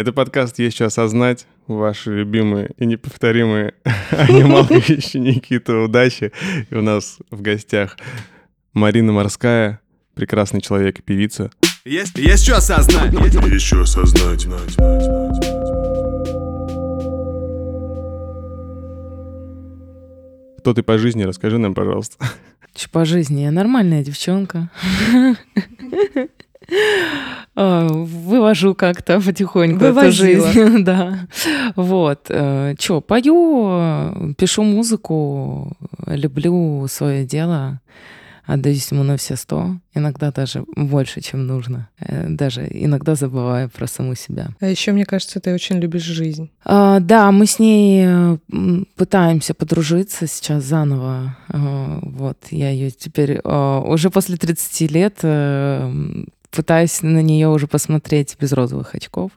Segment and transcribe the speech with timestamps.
[0.00, 1.46] Это подкаст «Есть что осознать».
[1.66, 3.74] Ваши любимые и неповторимые
[4.10, 6.32] анималки Никита Удачи.
[6.70, 7.98] И у нас в гостях
[8.72, 9.78] Марина Морская,
[10.14, 11.50] прекрасный человек и певица.
[11.84, 13.12] Есть, есть что осознать.
[13.12, 14.46] Есть что осознать.
[20.60, 21.24] Кто ты по жизни?
[21.24, 22.16] Расскажи нам, пожалуйста.
[22.74, 23.42] Че по жизни?
[23.42, 24.70] Я нормальная девчонка.
[27.56, 30.46] А, вывожу как-то потихоньку Вывозила.
[30.46, 30.84] эту жизнь.
[30.84, 31.26] да.
[31.76, 32.26] Вот.
[32.28, 37.80] э, Чё, пою, пишу музыку, люблю свое дело,
[38.46, 41.88] отдаюсь ему на все сто, иногда даже больше, чем нужно.
[41.98, 44.48] Э, Даже иногда забываю про саму себя.
[44.60, 46.50] А еще, мне кажется, ты очень любишь жизнь.
[46.64, 48.36] А, да, мы с ней э,
[48.96, 51.36] пытаемся подружиться сейчас заново.
[51.48, 55.92] А, Вот, я ее теперь уже после 30 лет э,
[56.50, 59.32] пытаюсь на нее уже посмотреть без розовых очков.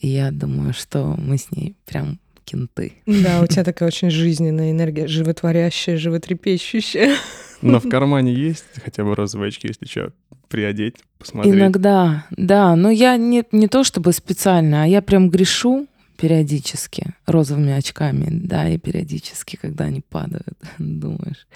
[0.00, 2.94] И я думаю, что мы с ней прям кенты.
[3.06, 7.14] Да, у тебя такая очень жизненная энергия, животворящая, животрепещущая.
[7.62, 10.12] Но в кармане есть хотя бы розовые очки, если что,
[10.48, 11.54] приодеть, посмотреть.
[11.54, 12.76] Иногда, да.
[12.76, 15.86] Но я не, не то чтобы специально, а я прям грешу
[16.18, 21.46] периодически розовыми очками, да, и периодически, когда они падают, думаешь,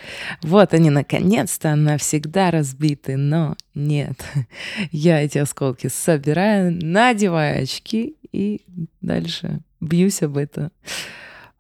[0.43, 4.25] вот они наконец-то навсегда разбиты, но нет,
[4.93, 8.63] я эти осколки собираю, надеваю очки и
[9.01, 10.71] дальше бьюсь об это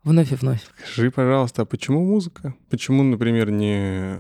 [0.05, 0.61] вновь и вновь.
[0.92, 2.55] Скажи, пожалуйста, а почему музыка?
[2.70, 4.17] Почему, например, не,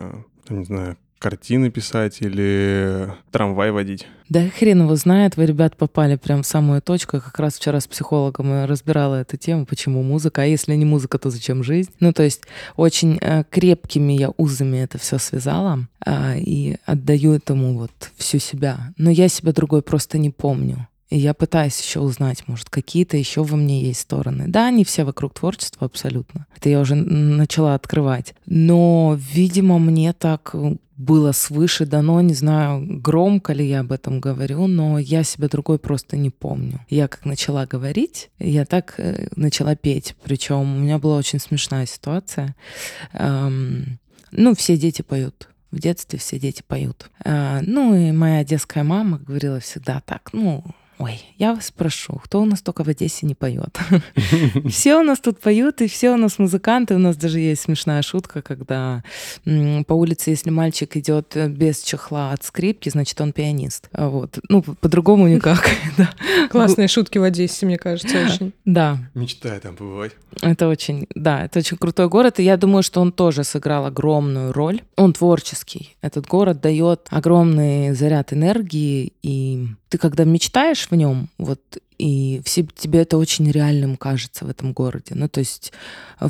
[0.48, 4.08] ну, не знаю, картины писать или трамвай водить?
[4.28, 7.16] Да хрен его знает, вы, ребят, попали прям в самую точку.
[7.16, 10.84] Я как раз вчера с психологом э, разбирала эту тему, почему музыка, а если не
[10.84, 11.90] музыка, то зачем жизнь?
[12.00, 12.42] Ну, то есть
[12.74, 18.92] очень э, крепкими я узами это все связала а, и отдаю этому вот всю себя.
[18.96, 20.88] Но я себя другой просто не помню.
[21.12, 24.44] И я пытаюсь еще узнать, может, какие-то еще во мне есть стороны.
[24.48, 26.46] Да, они все вокруг творчества абсолютно.
[26.56, 28.32] Это я уже начала открывать.
[28.46, 34.20] Но, видимо, мне так э, было свыше дано, не знаю, громко ли я об этом
[34.20, 36.80] говорю, но я себя другой просто не помню.
[36.88, 40.16] Я как начала говорить, я так э, начала петь.
[40.24, 42.56] Причем у меня была очень смешная ситуация.
[43.12, 43.98] Эм,
[44.30, 45.50] ну, все дети поют.
[45.72, 47.10] В детстве все дети поют.
[47.22, 50.64] А, ну и моя одесская мама говорила всегда так, ну,
[50.98, 53.76] Ой, я вас спрошу, кто у нас только в Одессе не поет?
[54.68, 56.94] Все у нас тут поют, и все у нас музыканты.
[56.94, 59.02] У нас даже есть смешная шутка, когда
[59.86, 63.88] по улице, если мальчик идет э, без чехла от скрипки, значит, он пианист.
[63.92, 64.38] А Вот.
[64.48, 65.68] Ну, по- по-другому никак.
[66.50, 68.52] Классные шутки в Одессе, мне кажется, очень.
[68.64, 70.12] Да, Мечтаю там побывать.
[70.40, 74.52] это очень, да, это очень крутой город, и я думаю, что он тоже сыграл огромную
[74.52, 74.82] роль.
[74.96, 75.96] Он творческий.
[76.00, 82.66] Этот город дает огромный заряд энергии, и ты когда мечтаешь в нем, вот и все,
[82.66, 85.14] тебе это очень реальным кажется в этом городе.
[85.14, 85.72] Ну, то есть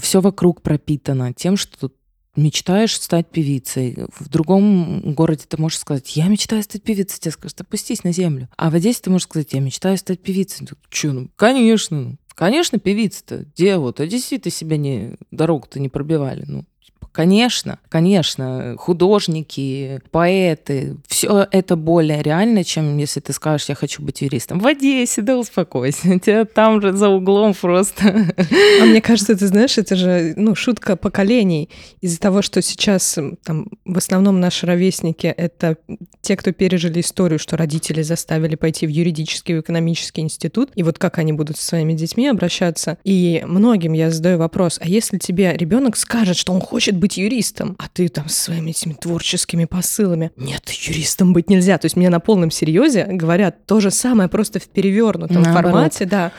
[0.01, 1.95] все вокруг пропитано тем, что тут
[2.37, 4.07] мечтаешь стать певицей.
[4.19, 7.19] В другом городе ты можешь сказать, я мечтаю стать певицей.
[7.21, 8.49] Тебе скажут, опустись на землю.
[8.57, 10.69] А в Одессе ты можешь сказать, я мечтаю стать певицей.
[10.91, 12.01] Че, ну, конечно.
[12.01, 13.45] ну, Конечно, певица-то.
[13.55, 14.01] Где вот?
[14.01, 15.17] Одесситы себя не...
[15.31, 16.45] Дорогу-то не пробивали.
[16.47, 16.65] Ну,
[17.13, 24.23] Конечно, конечно, художники, поэты, все это более реально, чем если ты скажешь, я хочу быть
[24.23, 24.59] юристом.
[24.59, 28.35] В Одессе, да успокойся, тебя там же за углом просто.
[28.81, 31.69] А мне кажется, ты знаешь, это же ну, шутка поколений.
[32.01, 35.77] Из-за того, что сейчас там, в основном наши ровесники— это
[36.23, 40.99] те, кто пережили историю, что родители заставили пойти в юридический, в экономический институт, и вот
[40.99, 42.97] как они будут со своими детьми обращаться.
[43.05, 47.75] И многим я задаю вопрос, а если тебе ребенок скажет, что он хочет быть юристом,
[47.81, 51.77] а ты там со своими этими творческими посылами, нет, юристом быть нельзя.
[51.77, 55.73] То есть мне на полном серьезе говорят то же самое, просто в перевернутом Наоборот.
[55.73, 56.33] формате, да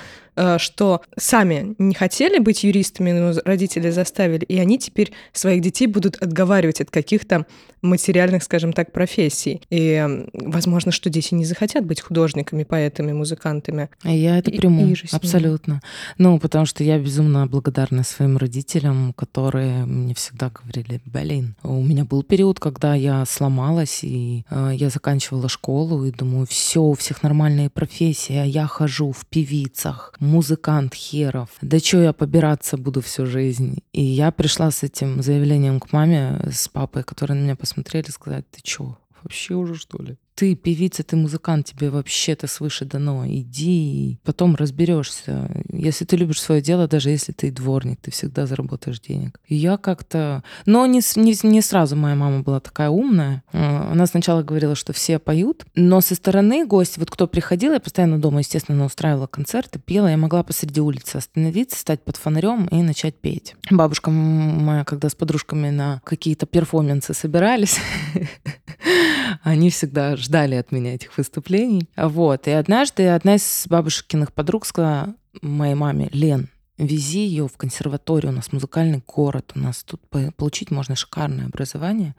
[0.57, 6.15] что сами не хотели быть юристами, но родители заставили, и они теперь своих детей будут
[6.17, 7.45] отговаривать от каких-то
[7.81, 9.61] материальных, скажем так, профессий.
[9.69, 13.89] И, возможно, что дети не захотят быть художниками, поэтами, музыкантами.
[14.03, 15.81] А Я это И- приму, и абсолютно.
[16.17, 22.05] Ну, потому что я безумно благодарна своим родителям, которые мне всегда говорили, блин, у меня
[22.05, 27.21] был период, когда я сломалась, и э, я заканчивала школу, и думаю, все, у всех
[27.21, 31.49] нормальные профессии, а я хожу в певицах, музыкант херов.
[31.61, 33.83] Да что я побираться буду всю жизнь?
[33.91, 38.49] И я пришла с этим заявлением к маме, с папой, которые на меня посмотрели, сказать,
[38.49, 40.17] ты чё, вообще уже что ли?
[40.35, 43.25] Ты певица, ты музыкант, тебе вообще-то свыше дано.
[43.27, 45.49] Иди, потом разберешься.
[45.71, 49.39] Если ты любишь свое дело, даже если ты дворник, ты всегда заработаешь денег.
[49.47, 50.43] И я как-то...
[50.65, 53.43] Но не, не, не сразу моя мама была такая умная.
[53.51, 57.79] А, она сначала говорила, что все поют, но со стороны гость, вот кто приходил, я
[57.79, 62.81] постоянно дома, естественно, устраивала концерты, пела, я могла посреди улицы остановиться, стать под фонарем и
[62.81, 63.55] начать петь.
[63.69, 67.79] Бабушка моя, когда с подружками на какие-то перформансы собирались,
[69.43, 71.87] они всегда ждали от меня этих выступлений.
[71.95, 72.47] Вот.
[72.47, 78.35] И однажды одна из бабушкиных подруг сказала моей маме, Лен, вези ее в консерваторию, у
[78.35, 80.01] нас музыкальный город, у нас тут
[80.35, 82.15] получить можно шикарное образование.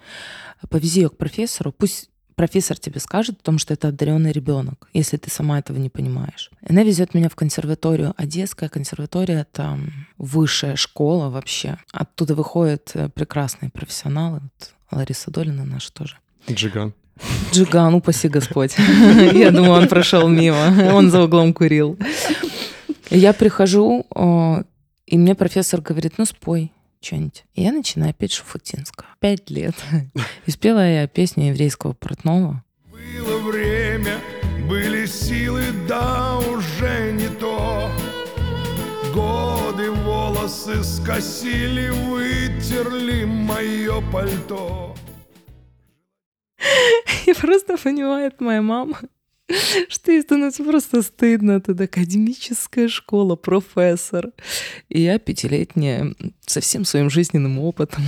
[0.68, 5.16] Повези ее к профессору, пусть профессор тебе скажет о том, что это одаренный ребенок, если
[5.16, 6.50] ты сама этого не понимаешь.
[6.68, 8.14] Она везет меня в консерваторию.
[8.16, 9.78] Одесская консерватория— это
[10.18, 11.78] высшая школа вообще.
[11.92, 14.40] Оттуда выходят э, прекрасные профессионалы.
[14.40, 16.16] Вот Лариса Долина наша тоже.
[16.50, 16.92] Джиган.
[17.52, 18.74] Джиган, упаси Господь.
[19.32, 20.92] Я думаю, он прошел мимо.
[20.92, 21.96] Он за углом курил.
[23.10, 24.06] Я прихожу,
[25.06, 27.44] и мне профессор говорит, ну спой что-нибудь.
[27.54, 29.06] И я начинаю петь Шуфутинского.
[29.20, 29.74] Пять лет.
[30.46, 32.64] И спела я песню еврейского портного.
[32.90, 34.18] Было время,
[34.68, 37.90] были силы, да уже не то.
[39.14, 44.93] Годы волосы скосили, вытерли мое пальто.
[47.26, 49.00] И просто понимает моя мама,
[49.88, 51.52] что ей становится просто стыдно.
[51.52, 54.30] Это академическая школа, профессор.
[54.88, 56.14] И я пятилетняя,
[56.46, 58.04] со всем своим жизненным опытом,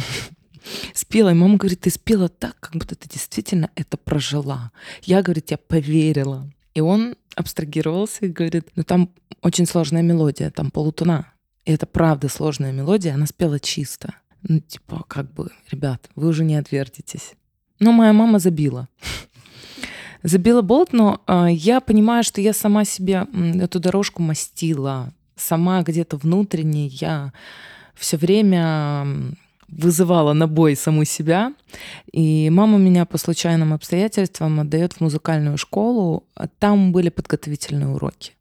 [0.95, 1.31] спела.
[1.31, 4.73] И мама говорит, ты спела так, как будто ты действительно это прожила.
[5.03, 6.51] Я, говорит, я поверила.
[6.75, 9.11] И он абстрагировался и говорит, ну там
[9.43, 11.33] очень сложная мелодия, там полутона.
[11.65, 14.15] И это правда сложная мелодия, она спела чисто.
[14.43, 17.35] Ну, типа, как бы, ребят, вы уже не отвертитесь.
[17.79, 18.89] Но моя мама забила.
[20.23, 23.27] Забила болт, но э, я понимаю, что я сама себе
[23.61, 25.13] эту дорожку мастила.
[25.37, 27.33] Сама где-то внутренне я
[27.95, 29.07] все время
[29.69, 31.53] вызывала на бой саму себя.
[32.13, 36.25] И мама меня по случайным обстоятельствам отдает в музыкальную школу.
[36.59, 38.33] Там были подготовительные уроки.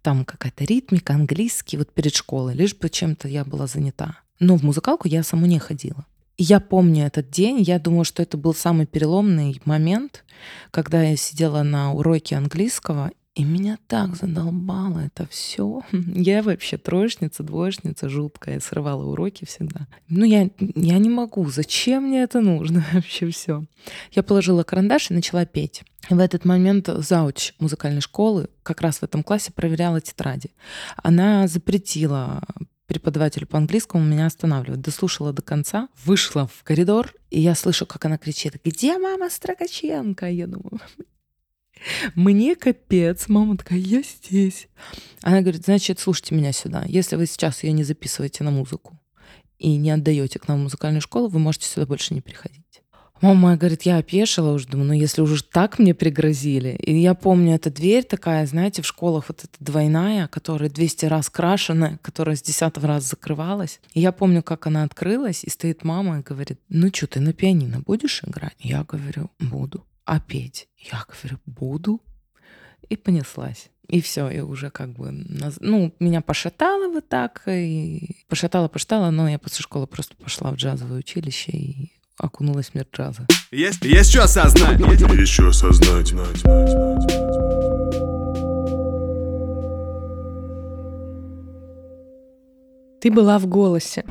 [0.00, 4.16] Там какая-то ритмика, английский, вот перед школой, лишь бы чем-то я была занята.
[4.40, 6.04] Но в музыкалку я саму не ходила
[6.42, 10.24] я помню этот день, я думаю, что это был самый переломный момент,
[10.70, 15.80] когда я сидела на уроке английского, и меня так задолбало это все.
[15.92, 19.86] Я вообще троечница, двоечница жуткая, срывала уроки всегда.
[20.06, 23.64] Ну, я, я не могу, зачем мне это нужно вообще все?
[24.10, 25.82] Я положила карандаш и начала петь.
[26.10, 30.50] В этот момент зауч музыкальной школы как раз в этом классе проверяла тетради.
[30.96, 32.42] Она запретила
[32.86, 34.80] преподавателю по английскому меня останавливает.
[34.80, 40.28] Дослушала до конца, вышла в коридор, и я слышу, как она кричит, где мама Строгаченко?
[40.28, 40.80] Я думаю,
[42.14, 43.28] мне капец.
[43.28, 44.68] Мама такая, я здесь.
[45.22, 46.84] Она говорит, значит, слушайте меня сюда.
[46.86, 48.98] Если вы сейчас ее не записываете на музыку
[49.58, 52.61] и не отдаете к нам в музыкальную школу, вы можете сюда больше не приходить.
[53.22, 56.70] Мама говорит, я опешила уже, думаю, ну если уже так мне пригрозили.
[56.70, 61.30] И я помню, эта дверь такая, знаете, в школах вот эта двойная, которая 200 раз
[61.30, 63.80] крашена, которая с 10 раз закрывалась.
[63.94, 67.32] И я помню, как она открылась, и стоит мама и говорит, ну что, ты на
[67.32, 68.56] пианино будешь играть?
[68.58, 69.86] Я говорю, буду.
[70.04, 70.66] А петь?
[70.76, 72.00] Я говорю, буду.
[72.88, 73.70] И понеслась.
[73.86, 75.12] И все, и уже как бы,
[75.60, 80.56] ну, меня пошатало вот так, и пошатало, пошатало, но я после школы просто пошла в
[80.56, 81.92] джазовое училище и
[82.22, 83.26] окунулась в мир джаза.
[83.50, 84.80] Есть, есть что осознать.
[84.80, 86.12] Есть что осознать.
[93.00, 94.04] Ты была в голосе.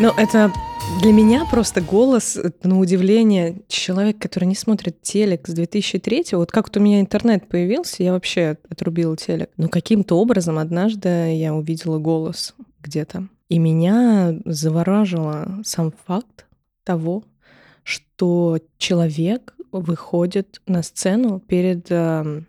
[0.00, 0.52] Ну, это
[1.02, 6.68] для меня просто голос, на удивление, человек, который не смотрит телек с 2003 вот как
[6.68, 9.50] вот у меня интернет появился, я вообще отрубила телек.
[9.56, 13.26] Но каким-то образом однажды я увидела голос где-то.
[13.48, 16.46] И меня завораживал сам факт
[16.84, 17.24] того,
[17.82, 22.42] что человек выходит на сцену перед э,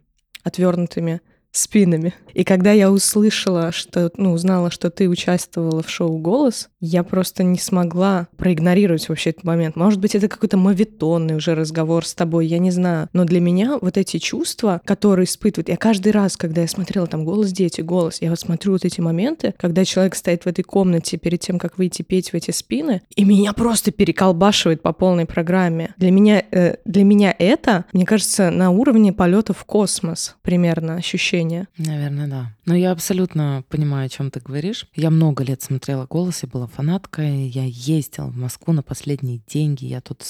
[0.44, 1.22] отвернутыми
[1.60, 2.13] спинами.
[2.34, 7.44] И когда я услышала, что, ну, узнала, что ты участвовала в шоу «Голос», я просто
[7.44, 9.75] не смогла проигнорировать вообще этот момент.
[9.75, 13.10] Может быть, это какой-то мавитонный уже разговор с тобой, я не знаю.
[13.13, 15.70] Но для меня вот эти чувства, которые испытывают...
[15.70, 19.01] Я каждый раз, когда я смотрела там «Голос дети», «Голос», я вот смотрю вот эти
[19.01, 23.01] моменты, когда человек стоит в этой комнате перед тем, как выйти петь в эти спины,
[23.16, 25.94] и меня просто переколбашивает по полной программе.
[25.98, 31.49] Для меня, э, для меня это, мне кажется, на уровне полета в космос примерно ощущение.
[31.77, 32.56] Наверное, да.
[32.65, 34.88] Но я абсолютно понимаю, о чем ты говоришь.
[34.96, 39.86] Я много лет смотрела «Голос», я была фанаткой, я ездила в Москву на последние деньги,
[39.86, 40.24] я тут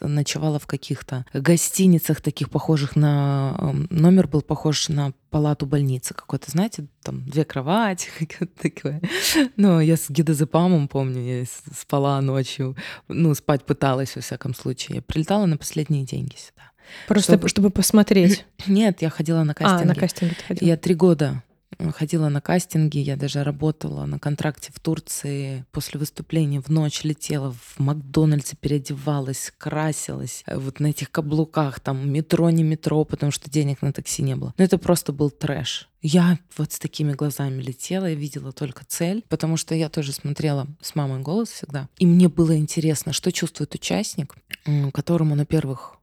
[0.00, 3.56] ночевала в каких-то гостиницах таких похожих на...
[3.58, 8.08] Эм, номер был похож на палату больницы какой-то, знаете, там две кровати,
[8.62, 9.00] такое.
[9.56, 11.44] Но я с гидозепамом, помню, я
[11.76, 12.76] спала ночью,
[13.08, 14.96] ну, спать пыталась, во всяком случае.
[14.96, 16.69] Я прилетала на последние деньги сюда.
[17.06, 18.44] Просто чтобы, чтобы посмотреть?
[18.66, 19.82] Нет, я ходила на кастинги.
[19.82, 20.68] А, на кастинги ты ходила.
[20.68, 21.42] Я три года
[21.90, 25.64] ходила на кастинги, я даже работала на контракте в Турции.
[25.72, 30.42] После выступления в ночь летела в Макдональдсе, переодевалась, красилась.
[30.46, 34.36] Э, вот на этих каблуках, там метро, не метро, потому что денег на такси не
[34.36, 34.54] было.
[34.58, 35.88] Но это просто был трэш.
[36.02, 40.66] Я вот с такими глазами летела и видела только цель, потому что я тоже смотрела
[40.80, 41.88] с мамой голос всегда.
[41.98, 44.36] И мне было интересно, что чувствует участник,
[44.92, 45.99] которому на первых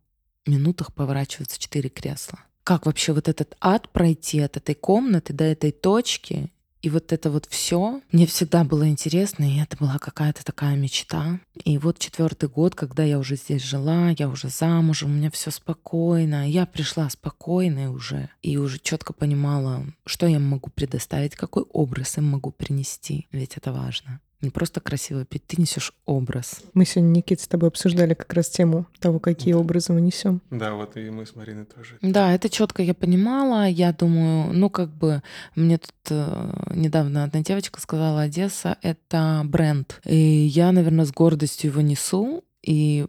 [0.48, 5.72] минутах поворачиваются четыре кресла как вообще вот этот ад пройти от этой комнаты до этой
[5.72, 6.52] точки,
[6.82, 11.40] и вот это вот все мне всегда было интересно, и это была какая-то такая мечта.
[11.64, 15.50] И вот четвертый год, когда я уже здесь жила, я уже замужем, у меня все
[15.50, 16.50] спокойно.
[16.50, 22.26] Я пришла спокойной уже и уже четко понимала, что я могу предоставить, какой образ им
[22.26, 23.28] могу принести.
[23.32, 26.62] Ведь это важно не просто красиво петь, ты несешь образ.
[26.74, 29.60] Мы сегодня, Никита, с тобой обсуждали как раз тему того, какие да.
[29.60, 30.42] образы мы несем.
[30.52, 31.98] Да, вот и мы с Мариной тоже.
[32.02, 33.68] Да, это четко я понимала.
[33.68, 35.24] Я думаю, ну как бы
[35.56, 40.00] мне тут э, недавно одна девочка сказала, Одесса— это бренд.
[40.06, 42.44] И я, наверное, с гордостью его несу.
[42.62, 43.08] И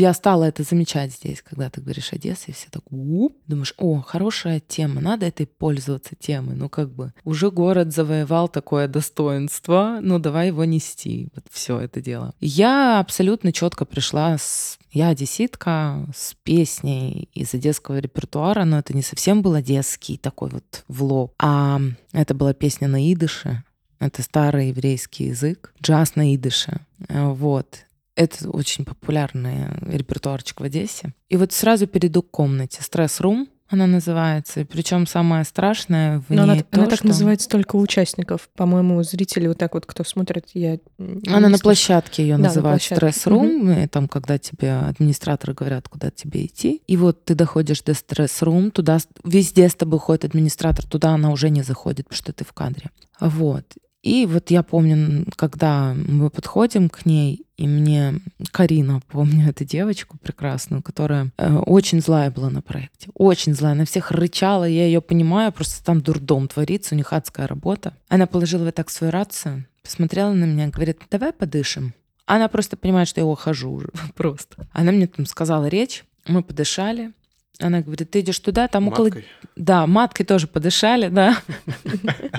[0.00, 4.02] я стала это замечать здесь, когда ты говоришь Одесса, и все так уп, думаешь, о,
[4.02, 6.54] хорошая тема, надо этой пользоваться темой.
[6.54, 12.02] Ну, как бы уже город завоевал такое достоинство, ну, давай его нести, вот все это
[12.02, 12.34] дело.
[12.40, 19.02] Я абсолютно четко пришла с я одесситка с песней из одесского репертуара, но это не
[19.02, 21.80] совсем был одесский такой вот влог, а
[22.12, 23.62] это была песня на идыше,
[23.98, 26.80] это старый еврейский язык, джаз на идыше.
[27.08, 27.85] Вот.
[28.16, 31.14] Это очень популярный репертуарчик в Одессе.
[31.28, 32.82] И вот сразу перейду к комнате.
[32.82, 34.64] Стресс-рум она называется.
[34.64, 37.08] Причем самое страшное в Но ней она, то, она так что...
[37.08, 38.48] называется только у участников.
[38.54, 40.78] По-моему, зрители вот так вот, кто смотрит, я...
[41.26, 43.70] Она на площадке ее да, называют стресс-рум.
[43.70, 43.88] Угу.
[43.88, 46.82] Там, когда тебе администраторы говорят, куда тебе идти.
[46.86, 51.50] И вот ты доходишь до стресс-рум, туда везде с тобой ходит администратор, туда она уже
[51.50, 52.90] не заходит, потому что ты в кадре.
[53.18, 53.64] Вот.
[54.06, 58.20] И вот я помню, когда мы подходим к ней, и мне
[58.52, 63.08] Карина, помню эту девочку прекрасную, которая э, очень злая была на проекте.
[63.14, 63.72] Очень злая.
[63.72, 67.94] Она всех рычала, я ее понимаю, просто там дурдом творится, у них адская работа.
[68.06, 71.92] Она положила вот так свою рацию, посмотрела на меня, говорит, давай подышим.
[72.26, 74.68] Она просто понимает, что я ухожу уже просто.
[74.70, 77.12] Она мне там сказала речь, мы подышали,
[77.58, 79.08] она говорит, ты идешь туда, там маткой.
[79.08, 79.22] около...
[79.56, 81.40] Да, маткой тоже подышали, да.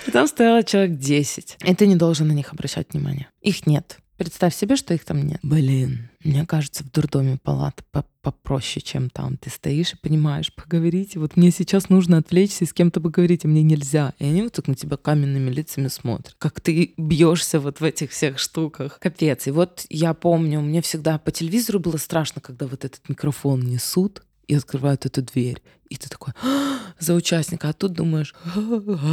[0.08, 1.58] И там стояло человек 10.
[1.63, 3.27] И ты не должен на них обращать внимание.
[3.42, 4.00] Их нет.
[4.17, 5.39] Представь себе, что их там нет.
[5.43, 7.83] Блин, мне кажется, в дурдоме палата
[8.21, 9.38] попроще, чем там.
[9.38, 11.19] Ты стоишь и понимаешь, поговорите.
[11.19, 14.13] Вот мне сейчас нужно отвлечься и с кем-то поговорить, а мне нельзя.
[14.17, 16.36] И они вот так на тебя каменными лицами смотрят.
[16.39, 19.00] Как ты бьешься вот в этих всех штуках.
[19.00, 19.47] Капец.
[19.47, 24.24] И вот я помню, мне всегда по телевизору было страшно, когда вот этот микрофон несут
[24.48, 25.62] и открывают эту дверь.
[25.89, 28.36] И ты такой «А, за участника, а тут думаешь,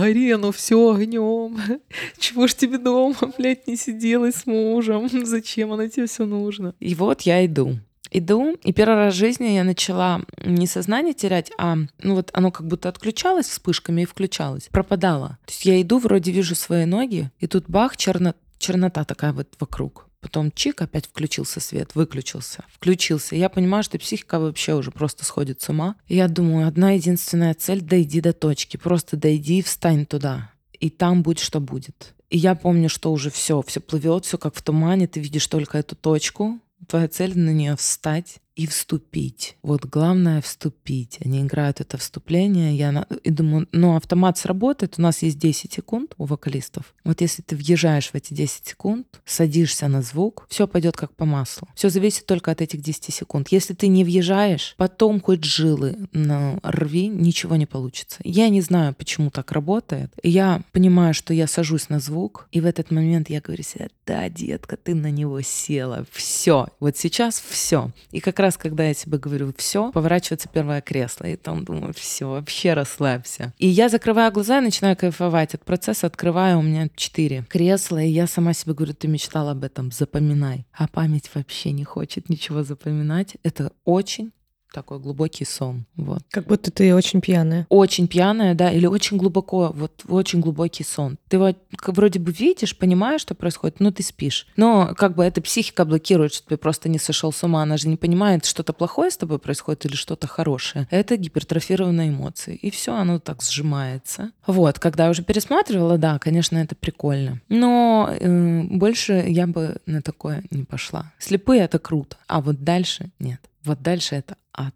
[0.01, 1.57] арену все огнем.
[2.19, 5.09] Чего ж тебе дома, блядь, не сидела с мужем?
[5.27, 6.75] Зачем оно тебе все нужно?
[6.81, 7.79] И вот я иду.
[8.11, 12.53] Иду, и первый раз в жизни я начала не сознание терять, а ну вот оно
[12.53, 15.39] как будто отключалось вспышками и включалось, пропадало.
[15.47, 19.49] То есть я иду, вроде вижу свои ноги, и тут бах, черно, чернота такая вот
[19.59, 20.07] вокруг.
[20.25, 23.37] Потом чик, опять включился свет, выключился, включился.
[23.37, 25.97] я понимаю, что психика вообще уже просто сходит с ума.
[26.09, 28.79] Я думаю, одна единственная цель— дойди до точки.
[28.79, 30.51] Просто дойди и встань туда.
[30.81, 32.15] И там будь, что будет.
[32.31, 35.77] И я помню, что уже все, все плывет, все как в тумане, ты видишь только
[35.77, 36.59] эту точку.
[36.89, 39.57] Твоя цель на нее встать и вступить.
[39.63, 41.19] Вот главное вступить.
[41.25, 42.77] Они играют это вступление.
[42.77, 44.95] Я и думаю, ну, автомат сработает.
[44.99, 46.95] У нас есть 10 секунд у вокалистов.
[47.05, 51.25] Вот если ты въезжаешь в эти 10 секунд, садишься на звук, все пойдет как по
[51.25, 51.69] маслу.
[51.75, 53.49] Все зависит только от этих 10 секунд.
[53.51, 58.21] Если ты не въезжаешь, потом хоть жилы на рви, ничего не получится.
[58.23, 60.13] Я не знаю, почему так работает.
[60.23, 64.29] Я понимаю, что я сажусь на звук, и в этот момент я говорю себе, да,
[64.29, 66.07] детка, ты на него села.
[66.13, 66.69] Все.
[66.79, 67.91] Вот сейчас все.
[68.13, 72.29] И как раз, когда я тебе говорю все, поворачивается первое кресло, и там думаю, все,
[72.29, 73.53] вообще расслабься.
[73.59, 78.09] И я закрываю глаза и начинаю кайфовать от процесса, открываю, у меня четыре кресла, и
[78.09, 80.67] я сама себе говорю, ты мечтала об этом, запоминай.
[80.73, 83.37] А память вообще не хочет ничего запоминать.
[83.43, 84.33] Это очень
[84.75, 85.87] такой глубокий сон.
[85.97, 86.23] Вот.
[86.31, 87.67] Как будто ты очень пьяная.
[87.69, 91.17] Очень пьяная, да, или очень глубоко, вот очень глубокий сон.
[91.29, 94.49] Ты вот вроде бы видишь, понимаешь, что происходит, но ты спишь.
[94.57, 97.63] Но как бы эта психика блокирует, что ты просто не сошел с ума.
[97.63, 100.89] Она же не понимает, что-то плохое с тобой происходит или что-то хорошее.
[100.91, 102.57] Это гипертрофированные эмоции.
[102.57, 104.33] И все, оно так сжимается.
[104.47, 107.41] Вот, когда я уже пересматривала, да, конечно, это прикольно.
[107.49, 111.13] Но э, больше я бы на такое не пошла.
[111.19, 113.41] Слепые это круто, а вот дальше нет.
[113.65, 114.75] Вот дальше это ад.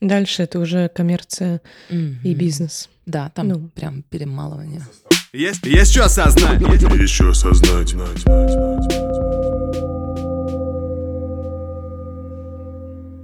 [0.00, 1.60] Дальше это уже коммерция
[1.90, 2.18] Мгм.
[2.24, 2.88] и бизнес.
[3.06, 3.68] Да, там Ну.
[3.74, 4.82] прям перемалывание.
[5.32, 6.60] Есть, есть что осознать.
[6.60, 7.94] Еще осознать.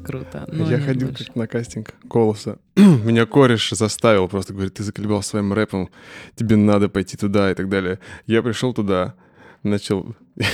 [0.04, 0.46] Круто.
[0.50, 1.26] но Я ходил больше.
[1.26, 2.56] как на кастинг голоса.
[2.76, 5.90] Меня кореш заставил, просто говорит, ты заколебал своим рэпом,
[6.34, 7.98] тебе надо пойти туда и так далее.
[8.26, 9.14] Я пришел туда,
[9.62, 10.14] начал...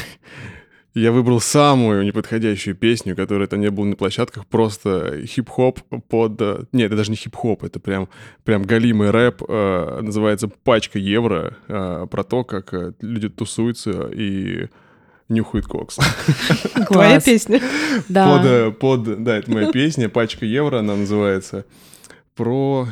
[0.94, 6.40] Я выбрал самую неподходящую песню, которая там не было на площадках, просто хип-хоп под...
[6.40, 8.08] э, Нет, это даже не хип-хоп, это прям,
[8.44, 14.68] прям галимый рэп, э, называется «Пачка евро», э, про то, как люди тусуются и
[15.28, 15.98] нюхают кокс.
[16.88, 17.60] Твоя песня.
[18.08, 18.78] Да.
[18.78, 21.64] Под, под, да, это моя песня, пачка евро, она называется.
[22.36, 22.86] Про,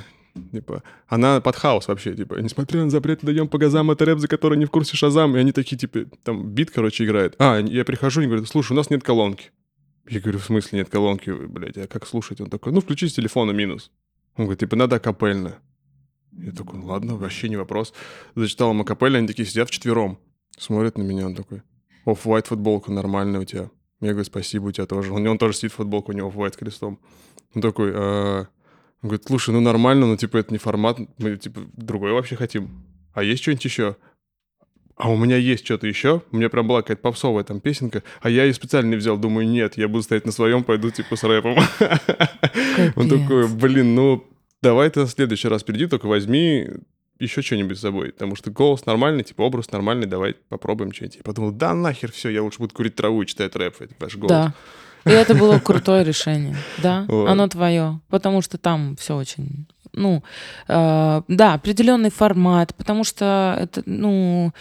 [0.53, 4.29] типа, она под хаос вообще, типа, несмотря на запрет, даем по газам, это рэп, за
[4.29, 7.35] который не в курсе Шазам, и они такие, типа, там, бит, короче, играет.
[7.39, 9.51] А, я прихожу, они говорят, слушай, у нас нет колонки.
[10.09, 12.41] Я говорю, в смысле нет колонки, блядь, а как слушать?
[12.41, 13.91] Он такой, ну, включи с телефона минус.
[14.37, 15.59] Он говорит, типа, надо акапельно.
[16.33, 17.93] Я такой, ну, ладно, вообще не вопрос.
[18.35, 20.19] Зачитал ему акапельно, они такие сидят вчетвером,
[20.59, 21.63] смотрят на меня, он такой,
[22.07, 23.71] оф-вайт футболка нормальная у тебя.
[24.01, 25.13] Я говорю, спасибо, у тебя тоже.
[25.13, 26.99] Он, он тоже сидит в футболке, у него оф-вайт крестом.
[27.55, 28.47] Он такой, «А...»
[29.03, 32.85] он говорит, слушай, ну нормально, но типа это не формат, мы типа другой вообще хотим.
[33.13, 33.97] А есть что-нибудь еще?
[34.97, 36.23] А у меня есть что-то еще.
[36.31, 39.19] У меня прям была какая-то попсовая там песенка, а я ее специально не взял.
[39.19, 41.57] Думаю, нет, я буду стоять на своем, пойду типа с рэпом.
[42.97, 44.25] Он такой, блин, ну
[44.63, 46.69] давай ты в следующий раз приди, только возьми
[47.19, 51.17] еще что-нибудь с собой, потому что голос нормальный, типа образ нормальный, давай попробуем что-нибудь.
[51.17, 54.17] Я подумал, да нахер все, я лучше буду курить траву и читать рэп, это ваш
[54.17, 54.31] голос.
[54.31, 54.55] Да.
[55.05, 56.57] И это было крутое решение.
[56.83, 57.29] Да, Вот.
[57.29, 58.01] оно твое.
[58.09, 59.67] Потому что там все очень.
[59.93, 60.23] Ну,
[60.69, 64.53] э, да, определенный формат, потому что это, ну,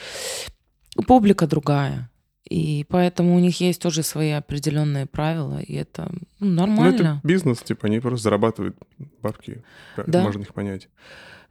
[1.08, 2.10] публика другая.
[2.50, 6.96] И поэтому у них есть тоже свои определенные правила, и это ну, Ну, нормально.
[6.96, 8.76] это бизнес, типа, они просто зарабатывают
[9.22, 9.64] бабки,
[10.06, 10.22] Да.
[10.22, 10.90] можно их понять.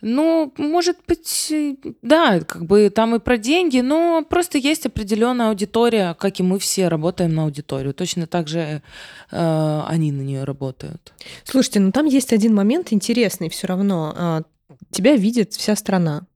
[0.02, 5.48] Ну, может быть, э, да, как бы там и про деньги, но просто есть определенная
[5.48, 7.92] аудитория, как и мы все работаем на аудиторию.
[7.92, 8.82] Точно так же
[9.30, 11.12] э, они на нее работают.
[11.44, 14.14] Слушайте, ну там есть один момент интересный все равно.
[14.16, 14.42] А,
[14.90, 16.26] Тебя видит вся страна.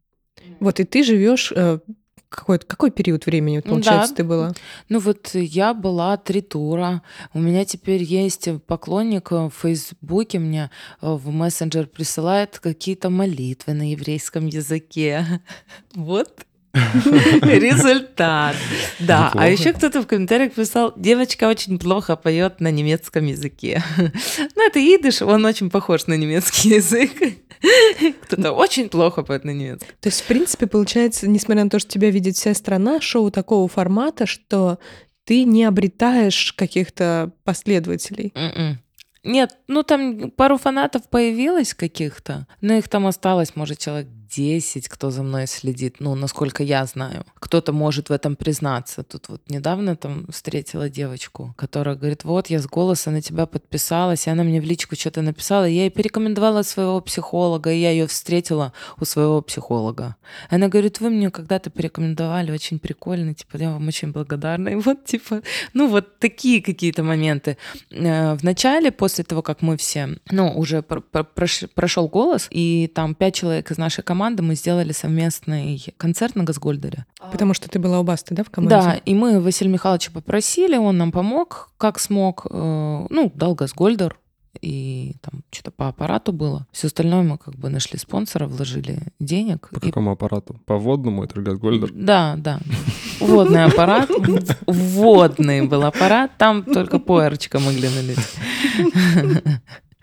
[0.60, 1.52] Вот и ты живешь
[2.34, 3.70] какой, какой период времени, вот, Да.
[3.70, 4.52] получается, ты была?
[4.88, 7.02] Ну вот я была три тура.
[7.32, 10.70] У меня теперь есть поклонник в Фейсбуке, мне
[11.00, 15.40] э, в мессенджер присылает какие-то молитвы на еврейском языке.
[15.94, 16.44] Вот
[17.42, 18.56] результат.
[18.98, 23.82] Да, а еще кто-то в комментариях писал, девочка очень плохо поет на немецком языке.
[24.56, 27.10] Ну, это идыш, он очень похож на немецкий язык.
[28.22, 29.88] Кто-то очень плохо поет на немецком.
[30.00, 33.68] То есть, в принципе, получается, несмотря на то, что тебя видит вся страна, шоу такого
[33.68, 34.78] формата, что
[35.24, 38.32] ты не обретаешь каких-то последователей.
[38.34, 38.78] Мгм.
[39.24, 45.10] Нет, ну там пару фанатов появилось каких-то, но их там осталось, может, человек 10, кто
[45.10, 47.24] за мной следит, ну, насколько я знаю.
[47.38, 49.02] Кто-то может в этом признаться.
[49.02, 54.26] Тут вот недавно там встретила девочку, которая говорит, вот, я с голоса на тебя подписалась,
[54.26, 58.06] и она мне в личку что-то написала, я ей порекомендовала своего психолога, и я ее
[58.06, 60.16] встретила у своего психолога.
[60.50, 64.70] Она говорит, вы мне когда-то порекомендовали, очень прикольно, типа, я вам очень благодарна.
[64.70, 65.42] И вот, типа,
[65.74, 67.56] ну, вот такие какие-то моменты.
[67.90, 73.34] Э, В начале, после того, как мы все, ну, уже прошел голос, и там пять
[73.34, 77.04] человек из нашей команды команды, мы сделали совместный концерт на Газгольдере.
[77.30, 78.76] Потому что ты была у Басты, да, в команде?
[78.76, 82.46] Да, и мы Василия Михайловича попросили, он нам помог, как смог.
[82.50, 84.16] э, Ну, дал Газгольдер,
[84.62, 86.66] и там что-то по аппарату было.
[86.72, 89.68] Все остальное мы как бы нашли спонсора, вложили денег.
[89.70, 90.56] По и какому аппарату?
[90.64, 91.90] По водному, это Газгольдер?
[91.92, 92.60] Да, да.
[93.20, 94.08] Водный аппарат.
[94.66, 96.30] Водный был аппарат.
[96.38, 98.18] Там только поэрочка могли налить.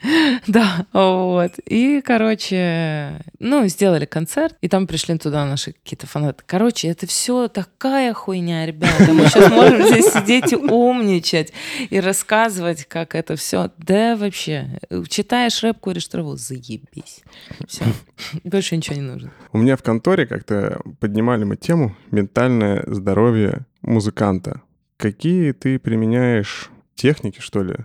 [0.48, 1.54] Да, вот.
[1.66, 6.44] И, короче, ну, сделали концерт, и там пришли туда наши какие-то фанаты.
[6.46, 9.12] Короче, это все такая хуйня, ребята.
[9.14, 11.54] Мы сейчас можем здесь сидеть и умничать,
[11.90, 13.72] и рассказывать, как это все.
[13.78, 17.22] Да, вообще, читаешь рэп, куришь траву, заебись.
[17.68, 17.86] Все,
[18.44, 19.32] больше ничего не нужно.
[19.52, 24.62] У меня в конторе как-то поднимали мы тему ментальное здоровье музыканта.
[24.98, 27.78] Какие ты применяешь техники, что ли,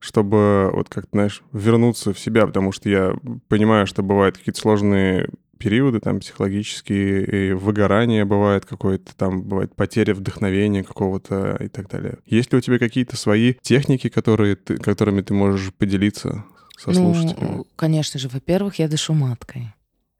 [0.00, 3.14] чтобы вот как знаешь, вернуться в себя, потому что я
[3.48, 10.14] понимаю, что бывают какие-то сложные периоды там психологические, и выгорание бывает какое-то, там бывает потеря
[10.14, 12.18] вдохновения какого-то и так далее.
[12.24, 16.44] Есть ли у тебя какие-то свои техники, которые ты, которыми ты можешь поделиться
[16.78, 17.56] со слушателями?
[17.56, 19.74] Ну, конечно же, во-первых, я дышу маткой.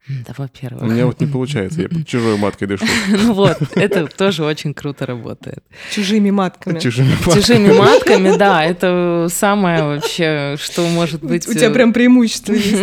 [0.27, 0.83] Да, во-первых.
[0.83, 2.85] У меня вот не получается, я под чужой маткой дышу.
[3.09, 5.63] Ну вот, это тоже очень круто работает.
[5.91, 6.79] Чужими матками.
[6.79, 7.41] Чужими матками.
[7.41, 11.47] Чужими матками, да, это самое вообще, что может быть...
[11.47, 12.73] У тебя э, прям преимущество есть.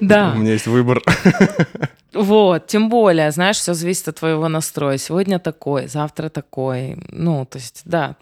[0.00, 1.02] У Да, меня есть выбор.
[2.12, 4.98] вот, тем более, знаешь, все зависит от твоего настроя.
[4.98, 6.96] Сегодня такой, завтра такой.
[7.10, 8.16] Ну, то есть, да,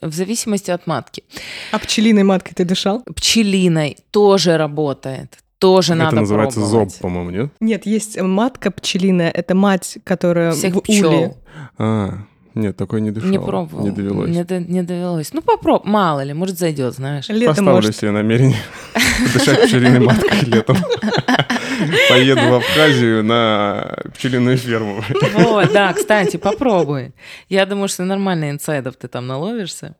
[0.00, 1.22] в зависимости от матки.
[1.70, 3.02] А пчелиной маткой ты дышал?
[3.14, 5.38] Пчелиной тоже работает.
[5.62, 6.90] Тоже надо Это называется пробовать.
[6.92, 7.50] зоб, по-моему, нет?
[7.60, 11.08] Нет, есть матка пчелиная, это мать, которая Всех в пчел.
[11.10, 11.34] уле.
[11.78, 12.14] А,
[12.54, 13.30] нет, такой не дышал.
[13.30, 13.84] Не пробовал.
[13.84, 14.28] Не довелось.
[14.28, 15.32] Не, до- не довелось.
[15.32, 15.88] Ну, попробуй.
[15.88, 17.28] Мало ли, может, зайдет, знаешь.
[17.28, 17.96] Летом, Поставлю может.
[17.96, 18.56] себе намерение
[19.34, 20.76] дышать пчелиной маткой летом.
[22.08, 25.02] Поеду в Абхазию на пчелиную ферму.
[25.34, 27.12] Вот, да, кстати, попробуй.
[27.48, 29.94] Я думаю, что нормально инсайдов ты там наловишься.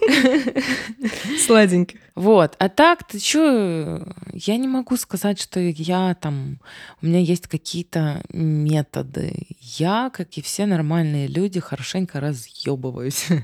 [1.46, 1.98] Сладеньких.
[2.14, 6.58] Вот, а так, ты чё, я не могу сказать, что я там,
[7.00, 9.46] у меня есть какие-то методы.
[9.58, 13.26] Я, как и все нормальные люди, хорошенько разъебываюсь.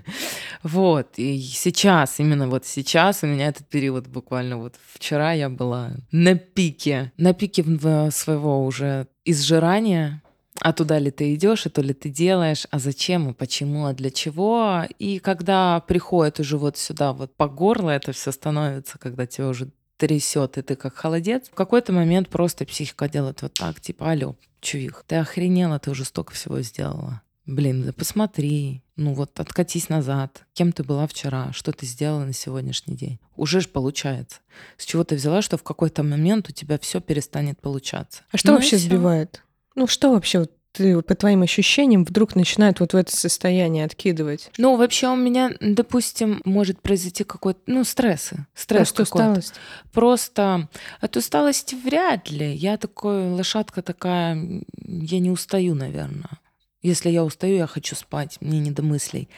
[0.62, 5.92] Вот, и сейчас, именно вот сейчас у меня этот период буквально вот вчера я была
[6.10, 7.62] на пике, на пике
[8.10, 10.22] своего уже изжирания,
[10.60, 13.92] а туда ли ты идешь, и то ли ты делаешь, а зачем, и почему, а
[13.92, 14.82] для чего.
[14.98, 19.70] И когда приходит уже вот сюда, вот по горло это все становится, когда тебя уже
[19.96, 24.36] трясет, и ты как холодец, в какой-то момент просто психика делает вот так, типа, алло,
[24.60, 27.22] чувих, ты охренела, ты уже столько всего сделала.
[27.46, 30.44] Блин, да посмотри, ну вот откатись назад.
[30.52, 31.52] Кем ты была вчера?
[31.52, 33.20] Что ты сделала на сегодняшний день?
[33.36, 34.40] Уже ж получается.
[34.76, 38.24] С чего ты взяла, что в какой-то момент у тебя все перестанет получаться?
[38.32, 39.42] А что Ну вообще сбивает?
[39.76, 44.50] Ну что вообще вот ты по твоим ощущениям вдруг начинает вот в это состояние откидывать?
[44.58, 48.46] Ну, вообще у меня, допустим, может произойти какой-то, ну, стрессы.
[48.54, 49.54] Стресс Просто усталость.
[49.92, 50.68] Просто
[51.00, 52.52] от усталости вряд ли.
[52.52, 56.40] Я такой, лошадка такая, я не устаю, наверное.
[56.82, 59.28] Если я устаю, я хочу спать, мне не до мыслей.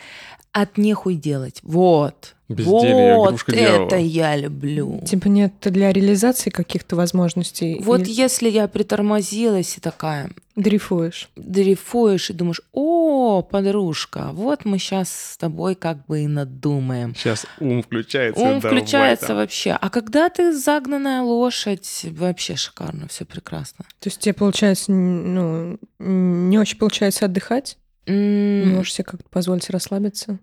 [0.60, 1.60] От нехуй делать.
[1.62, 2.34] Вот.
[2.48, 3.86] Безделье, вот дьявола.
[3.86, 5.02] это я люблю.
[5.06, 7.78] Типа нет для реализации каких-то возможностей.
[7.80, 11.28] Вот или если я притормозилась и такая, дрейфуешь.
[11.36, 17.14] дрейфуешь и думаешь, о, подружка, вот мы сейчас с тобой как бы и надумаем.
[17.14, 18.40] Сейчас ум включается.
[18.40, 19.36] Ум давай включается там.
[19.36, 19.72] вообще.
[19.78, 23.84] А когда ты загнанная лошадь, вообще шикарно, все прекрасно.
[24.00, 27.76] То есть тебе получается, ну, не очень получается отдыхать?
[28.06, 30.38] М, можешь себе как-то позволить расслабиться?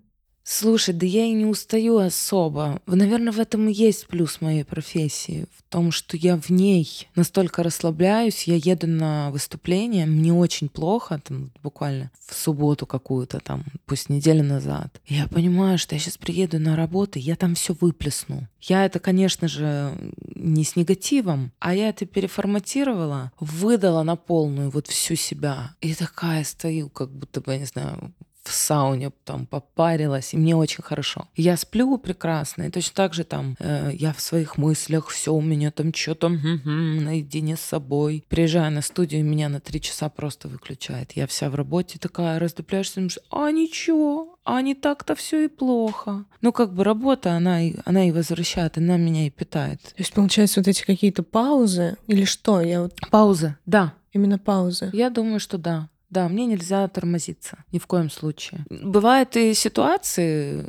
[0.48, 2.80] Слушай, да я и не устаю особо.
[2.86, 5.48] Наверное, в этом и есть плюс моей профессии.
[5.58, 8.44] В том, что я в ней настолько расслабляюсь.
[8.44, 14.44] Я еду на выступление, мне очень плохо, там, буквально в субботу какую-то там, пусть неделю
[14.44, 15.02] назад.
[15.08, 18.48] Я понимаю, что я сейчас приеду на работу, я там все выплесну.
[18.62, 19.98] Я это, конечно же,
[20.36, 25.76] не с негативом, а я это переформатировала, выдала на полную вот всю себя.
[25.82, 28.14] И такая стою, как будто бы, я не знаю,
[28.48, 31.28] в сауне там попарилась, и мне очень хорошо.
[31.36, 35.42] Я сплю прекрасно, и точно так же там э, я в своих мыслях, все у
[35.42, 38.24] меня там что-то наедине с собой.
[38.30, 41.14] Приезжаю на студию, меня на три часа просто выключает.
[41.14, 46.26] Я вся в работе такая, раздупляешься, думаешь, а ничего, а не так-то все и плохо.
[46.42, 49.82] Ну, как бы работа, она она и возвращает, она меня и питает.
[49.82, 52.62] То есть, получается, вот эти какие-то паузы или что?
[52.62, 53.94] Я вот Пауза, да.
[54.14, 54.90] именно паузы.
[54.94, 55.90] Я думаю, что да.
[56.10, 58.66] Да, мне нельзя тормозиться ни в коем случае.
[58.70, 60.66] Бывают и ситуации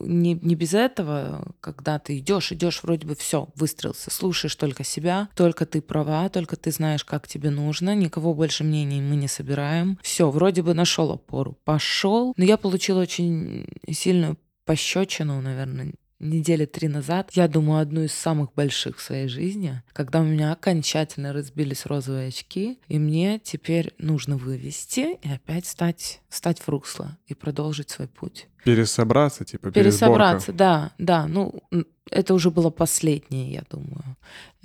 [0.00, 5.28] не, не без этого, когда ты идешь, идешь, вроде бы все, выстрелился, слушаешь только себя,
[5.34, 9.98] только ты права, только ты знаешь, как тебе нужно, никого больше мнений мы не собираем.
[10.02, 16.88] Все, вроде бы нашел опору, пошел, но я получила очень сильную пощечину, наверное, недели три
[16.88, 21.86] назад, я думаю, одну из самых больших в своей жизни, когда у меня окончательно разбились
[21.86, 27.90] розовые очки, и мне теперь нужно вывести и опять стать, стать в русло и продолжить
[27.90, 28.48] свой путь.
[28.64, 31.26] Пересобраться, типа Пересобраться, да, да.
[31.26, 31.62] Ну,
[32.10, 34.16] это уже было последнее, я думаю,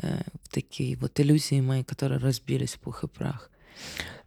[0.02, 3.50] э, такие вот иллюзии мои, которые разбились в пух и прах.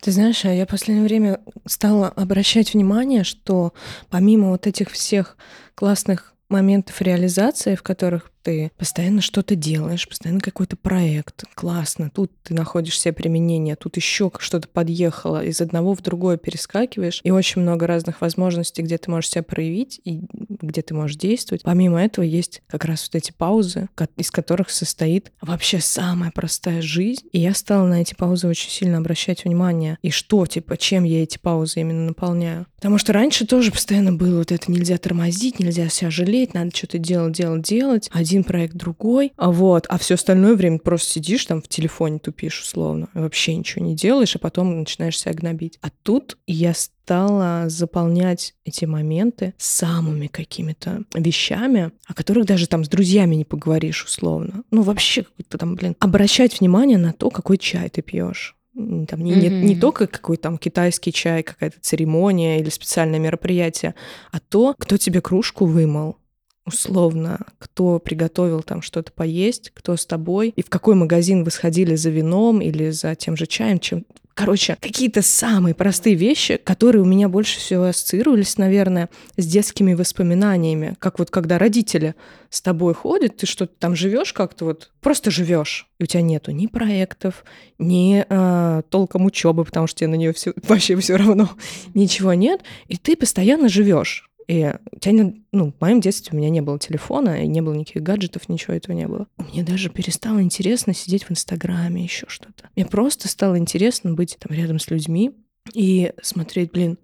[0.01, 3.73] Ты знаешь, а я в последнее время стала обращать внимание, что
[4.11, 5.37] помимо вот этих всех
[5.75, 11.43] классных моментов реализации, в которых ты постоянно что-то делаешь, постоянно какой-то проект.
[11.55, 12.11] Классно.
[12.15, 17.21] Тут ты находишь себе применение, тут еще что-то подъехало, из одного в другое перескакиваешь.
[17.25, 21.63] И очень много разных возможностей, где ты можешь себя проявить и где ты можешь действовать.
[21.65, 27.27] Помимо этого есть как раз вот эти паузы, из которых состоит вообще самая простая жизнь.
[27.33, 29.99] И я стала на эти паузы очень сильно обращать внимание.
[30.03, 32.67] И что, типа, чем я эти паузы именно наполняю.
[32.77, 36.99] Потому что раньше тоже постоянно было вот это нельзя тормозить, нельзя себя жалеть, надо что-то
[36.99, 38.09] делать, делать, делать.
[38.13, 42.19] Один один проект другой, а вот, а все остальное время просто сидишь там в телефоне
[42.19, 45.79] тупишь условно, вообще ничего не делаешь, а потом начинаешь себя гнобить.
[45.81, 52.89] А тут я стала заполнять эти моменты самыми какими-то вещами, о которых даже там с
[52.89, 54.65] друзьями не поговоришь условно.
[54.71, 59.33] Ну, вообще какой-то там, блин, обращать внимание на то, какой чай ты пьешь там, не,
[59.33, 59.49] mm-hmm.
[59.49, 63.95] не, не только какой там китайский чай, какая-то церемония или специальное мероприятие,
[64.33, 66.19] а то, кто тебе кружку вымыл,
[66.67, 71.95] условно, кто приготовил там что-то поесть, кто с тобой, и в какой магазин вы сходили
[71.95, 74.05] за вином или за тем же чаем, чем
[74.37, 80.95] Короче, какие-то самые простые вещи, которые у меня больше всего ассоциировались, наверное, с детскими воспоминаниями.
[80.99, 82.15] Как вот когда родители
[82.51, 86.51] с тобой ходят, ты что-то там живешь как-то вот, просто живешь, и у тебя нету
[86.51, 87.47] ни проектов,
[87.79, 91.49] ни э, толком учебы, потому что тебе на нее все, вообще все равно
[91.95, 94.26] ничего нет, и ты постоянно живешь.
[94.49, 97.75] И у тебя ну, в моем детстве у меня не было телефона, и не было
[97.75, 99.27] никаких гаджетов, ничего этого не было.
[99.39, 102.69] Мне даже перестало интересно сидеть в Инстаграме, еще что-то.
[102.77, 105.33] Мне просто стало интересно быть там рядом с людьми
[105.73, 106.99] и смотреть, блин,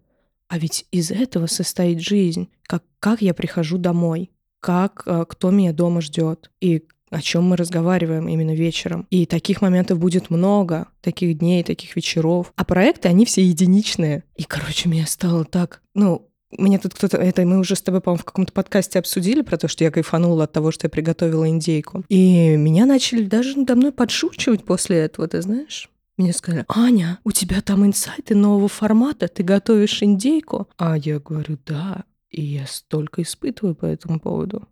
[0.48, 2.48] а ведь из этого состоит жизнь.
[2.64, 7.56] Как, как я прихожу домой, как э, кто меня дома ждет, и о чем мы
[7.56, 9.06] разговариваем именно вечером.
[9.10, 12.52] И таких моментов будет много, таких дней, таких вечеров.
[12.56, 14.24] А проекты, они все единичные.
[14.34, 18.20] И, короче, мне стало так, ну, мне тут кто-то, это мы уже с тобой, по-моему,
[18.20, 22.04] в каком-то подкасте обсудили про то, что я кайфанула от того, что я приготовила индейку.
[22.08, 25.88] И меня начали даже надо мной подшучивать после этого, ты знаешь?
[26.18, 30.68] Мне сказали, Аня, у тебя там инсайты нового формата, ты готовишь индейку?
[30.76, 34.68] А я говорю, да, и я столько испытываю по этому поводу.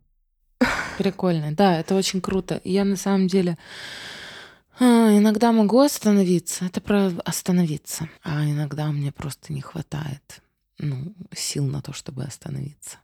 [0.99, 2.61] Прикольно, да, это очень круто.
[2.63, 3.57] Я на самом деле
[4.79, 10.43] а, иногда могу остановиться, это про остановиться, а иногда мне просто не хватает
[10.81, 12.99] ну, сил на то, чтобы остановиться.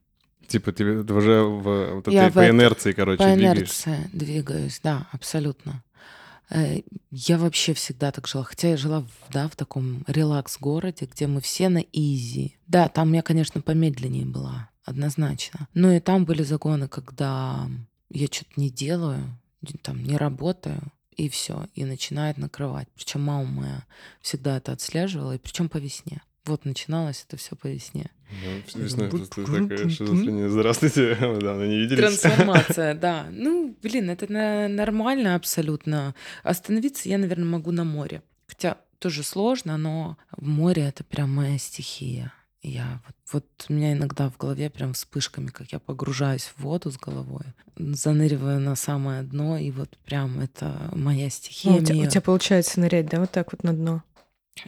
[0.47, 5.83] Типа ты уже в, вот этой, по инерции, короче, по инерции двигаюсь, да, абсолютно.
[6.51, 8.45] Э, я вообще всегда так жила.
[8.45, 12.57] Хотя я жила да, в таком релакс-городе, где мы все на изи.
[12.69, 15.69] Да, там я, конечно, помедленнее была, однозначно.
[15.75, 17.69] Но и там были загоны, когда
[18.11, 19.37] я что-то не делаю,
[19.83, 20.81] там не работаю,
[21.17, 22.89] и все, и начинает накрывать.
[22.95, 23.85] Причем мама моя
[24.21, 26.23] всегда это отслеживала, и причем по весне.
[26.47, 28.11] Вот начиналось это все по весне.
[28.75, 30.49] Ну, весной такая шизофрения.
[30.49, 32.19] Здравствуйте, давно не виделись.
[32.19, 33.27] Трансформация, да.
[33.31, 34.27] Ну, блин, это
[34.69, 36.15] нормально абсолютно.
[36.43, 38.23] Остановиться я, наверное, могу на море.
[38.47, 42.33] Хотя тоже сложно, но море— это прям моя стихия.
[42.63, 46.91] Я вот, вот у меня иногда в голове прям вспышками, как я погружаюсь в воду
[46.91, 47.45] с головой,
[47.77, 51.73] заныриваю на самое дно, и вот прям это моя стихия.
[51.73, 54.03] Ну, у, тебя, у тебя получается нырять, да, вот так вот на дно?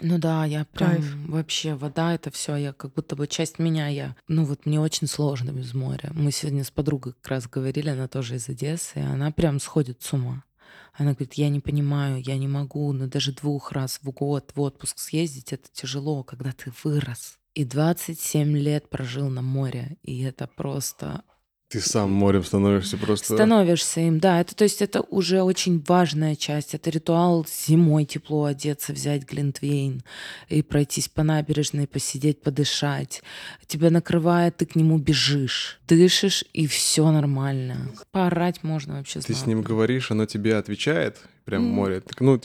[0.00, 1.14] Ну да, я прям Кайф.
[1.26, 5.06] вообще вода это все, я как будто бы часть меня, я, ну вот мне очень
[5.06, 6.10] сложно без моря.
[6.12, 10.02] Мы сегодня с подругой как раз говорили, она тоже из Одессы, и она прям сходит
[10.02, 10.44] с ума.
[10.92, 14.60] Она говорит, я не понимаю, я не могу, но даже двух раз в год в
[14.60, 17.38] отпуск съездить, это тяжело, когда ты вырос.
[17.54, 21.22] И 27 лет прожил на море, и это просто
[21.68, 23.34] ты сам морем становишься просто.
[23.34, 24.40] Становишься им, да.
[24.40, 26.74] Это, то есть это уже очень важная часть.
[26.74, 30.02] Это ритуал зимой тепло одеться, взять глинтвейн
[30.48, 33.22] и пройтись по набережной, посидеть, подышать.
[33.66, 37.90] Тебя накрывает, ты к нему бежишь, дышишь, и все нормально.
[38.12, 39.20] Поорать можно вообще.
[39.20, 39.44] Ты знатно.
[39.44, 41.68] с ним говоришь, оно тебе отвечает, прям mm.
[41.68, 42.00] море.
[42.00, 42.40] Так, ну,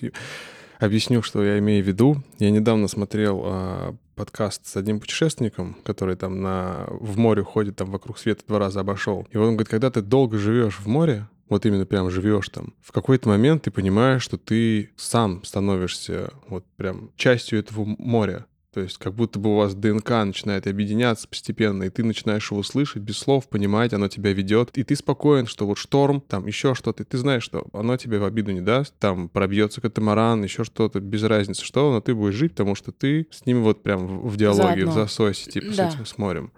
[0.79, 2.21] Объясню, что я имею в виду.
[2.39, 7.91] Я недавно смотрел а, подкаст с одним путешественником, который там на, в море ходит, там
[7.91, 9.27] вокруг света два раза обошел.
[9.31, 12.91] И он говорит, когда ты долго живешь в море, вот именно прям живешь там, в
[12.91, 18.45] какой-то момент ты понимаешь, что ты сам становишься вот прям частью этого моря.
[18.73, 22.63] То есть как будто бы у вас ДНК начинает объединяться постепенно, и ты начинаешь его
[22.63, 26.73] слышать без слов, понимать, оно тебя ведет, и ты спокоен, что вот шторм, там еще
[26.73, 30.63] что-то, и ты знаешь, что оно тебе в обиду не даст, там пробьется катамаран, еще
[30.63, 34.27] что-то, без разницы что, но ты будешь жить, потому что ты с ним вот прям
[34.27, 34.91] в, диалоге, Заодно.
[34.91, 35.89] в засосе, типа Да.
[35.91, 36.51] с этим, с морем.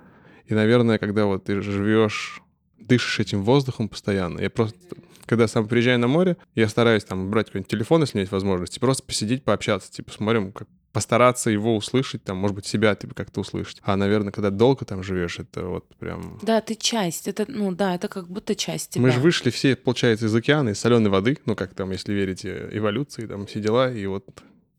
[0.45, 2.41] И, наверное, когда вот ты живешь,
[2.79, 4.77] дышишь этим воздухом постоянно, я просто
[5.25, 8.79] когда сам приезжаю на море, я стараюсь там брать какой-нибудь телефон, если есть возможность, и
[8.79, 13.13] просто посидеть, пообщаться, типа с морем, как постараться его услышать, там, может быть, себя типа
[13.13, 13.81] как-то услышать.
[13.83, 16.39] А, наверное, когда долго там живешь, это вот прям...
[16.41, 17.27] Да, ты часть.
[17.27, 19.01] Это, ну да, это как будто часть тебя.
[19.03, 22.69] Мы же вышли все, получается, из океана, из соленой воды, ну, как там, если верите
[22.71, 24.23] эволюции, там все дела, и вот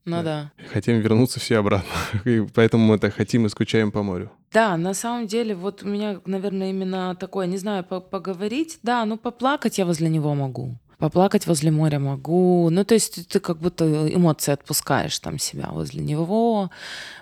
[0.06, 0.52] Ну да.
[0.72, 1.90] хотим вернуться все обратно.
[2.24, 4.30] И поэтому мы так хотим и скучаем по морю.
[4.52, 9.04] Да, на самом деле, вот у меня, наверное, именно такое, не знаю, по- поговорить, да,
[9.04, 10.78] ну поплакать я возле него могу.
[10.98, 12.70] Поплакать возле моря могу.
[12.70, 16.70] Ну, то есть ты как будто эмоции отпускаешь там себя возле него.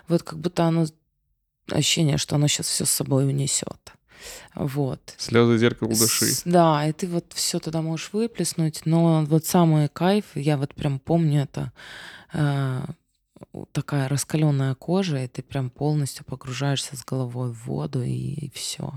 [0.07, 0.85] Вот как будто оно
[1.69, 3.91] ощущение, что оно сейчас все с собой унесет.
[4.55, 5.13] Вот.
[5.17, 6.25] Слезы зеркало души.
[6.25, 10.73] С- Да, и ты вот все туда можешь выплеснуть, но вот самый кайф, я вот
[10.73, 11.71] прям помню это,
[12.33, 12.81] э,
[13.73, 18.93] такая раскаленная кожа, и ты прям полностью погружаешься с головой в воду, и, все.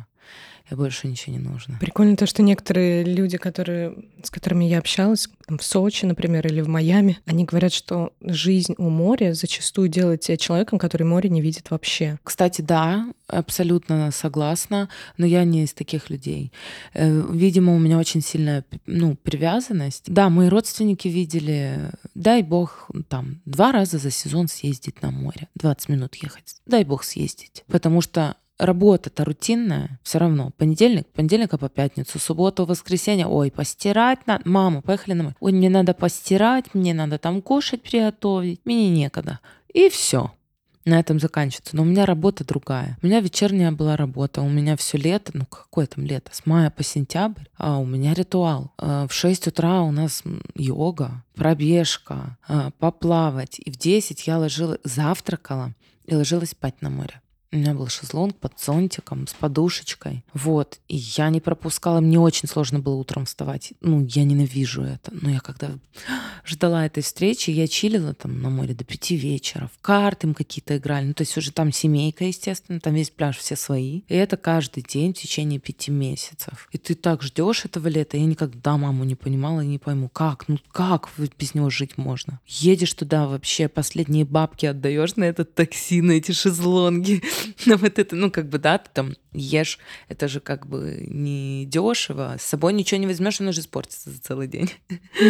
[0.71, 1.79] И больше ничего не нужно.
[1.81, 6.61] Прикольно то, что некоторые люди, которые, с которыми я общалась, там, в Сочи, например, или
[6.61, 11.41] в Майами, они говорят, что жизнь у моря зачастую делает тебя человеком, который море не
[11.41, 12.19] видит вообще.
[12.23, 16.53] Кстати, да, абсолютно согласна, но я не из таких людей.
[16.93, 20.05] Э, Видимо, у меня очень сильная ну, привязанность.
[20.07, 25.89] Да, мои родственники видели, дай бог, там, два раза за сезон съездить на море, 20
[25.89, 26.57] минут ехать.
[26.67, 27.65] Дай бог съездить.
[27.69, 30.51] Потому что работа-то рутинная, все равно.
[30.57, 33.27] Понедельник, понедельника по пятницу, субботу, воскресенье.
[33.27, 34.49] Ой, постирать надо.
[34.49, 35.37] Мама, поехали на море.
[35.41, 38.61] Ой, мне надо постирать, мне надо там кушать приготовить.
[38.65, 39.41] Мне некогда.
[39.73, 40.33] И все
[40.89, 41.77] на этом заканчивается.
[41.77, 42.99] Но у меня работа другая.
[43.03, 44.41] У меня вечерняя была работа.
[44.41, 48.15] У меня все лето, ну какое там лето, с мая по сентябрь, а у меня
[48.15, 48.73] ритуал.
[48.79, 50.23] А, В 6 утра у нас
[50.55, 53.61] йога, пробежка, а, поплавать.
[53.61, 57.21] И в 10 я ложила, завтракала и ложилась спать на море.
[57.51, 60.23] У меня был шезлонг под зонтиком, с подушечкой.
[60.35, 60.81] Вот.
[60.87, 62.01] И я не пропускала.
[62.01, 63.73] Мне очень сложно было утром вставать.
[63.81, 65.13] Ну, я ненавижу это.
[65.13, 65.71] Но я когда
[66.45, 69.71] ждала этой встречи, я чилила там на море до пяти вечера.
[69.75, 71.07] В карты мы какие-то играли.
[71.07, 72.81] Ну, то есть уже там семейка, естественно.
[72.81, 74.03] Там весь пляж все свои.
[74.09, 76.69] И это каждый день в течение пяти месяцев.
[76.73, 78.19] И ты так ждешь этого лета.
[78.19, 81.09] Я никогда маму не понимала и не пойму, как, ну как
[81.39, 82.41] без него жить можно?
[82.47, 87.23] Едешь туда вообще, последние бабки отдаешь на этот такси, на эти шезлонги,
[87.67, 91.67] на вот это, ну как бы, да, ты там ешь, это же как бы не
[91.67, 94.71] дешево, с собой ничего не возьмешь, оно же испортится за целый день.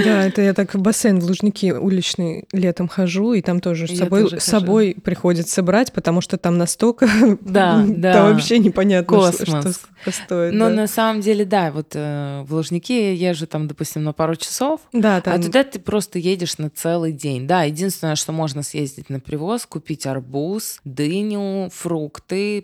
[0.05, 3.97] Да, это я так в бассейн в Лужники уличный летом хожу, и там тоже с
[3.97, 7.09] собой, тоже с собой приходится брать, потому что там настолько...
[7.41, 8.13] Да, да.
[8.13, 9.81] Там вообще непонятно, Космос.
[10.03, 10.55] что стоит.
[10.55, 10.75] Но да.
[10.75, 14.81] на самом деле, да, вот э, в Лужники я езжу там, допустим, на пару часов,
[14.93, 15.35] Да, там...
[15.35, 17.47] А туда ты просто едешь на целый день.
[17.47, 21.98] Да, единственное, что можно съездить на привоз, купить арбуз, дыню, фрукты,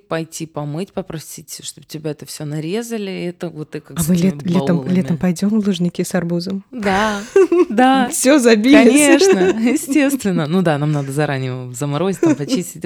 [0.09, 3.11] пойти помыть, попросить, чтобы тебя это все нарезали.
[3.11, 6.65] и Это вот ты как А мы лет- летом, летом пойдем в Лужники с арбузом?
[6.71, 7.21] Да,
[7.69, 8.09] да.
[8.11, 8.75] Все забили.
[8.85, 10.47] Конечно, естественно.
[10.47, 12.85] Ну да, нам надо заранее заморозить, там, почистить.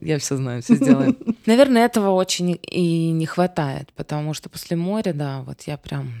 [0.00, 1.16] Я все знаю, все сделаем.
[1.46, 6.12] Наверное, этого очень и не хватает, потому что после моря, да, вот я прям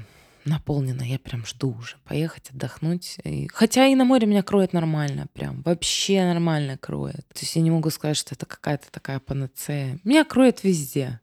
[0.46, 3.18] наполнена, я прям жду уже поехать отдохнуть.
[3.24, 7.26] И- Хотя и на море меня кроет нормально, прям вообще нормально кроет.
[7.34, 9.98] То есть я не могу сказать, что это какая-то такая панацея.
[10.04, 11.20] Меня кроет везде.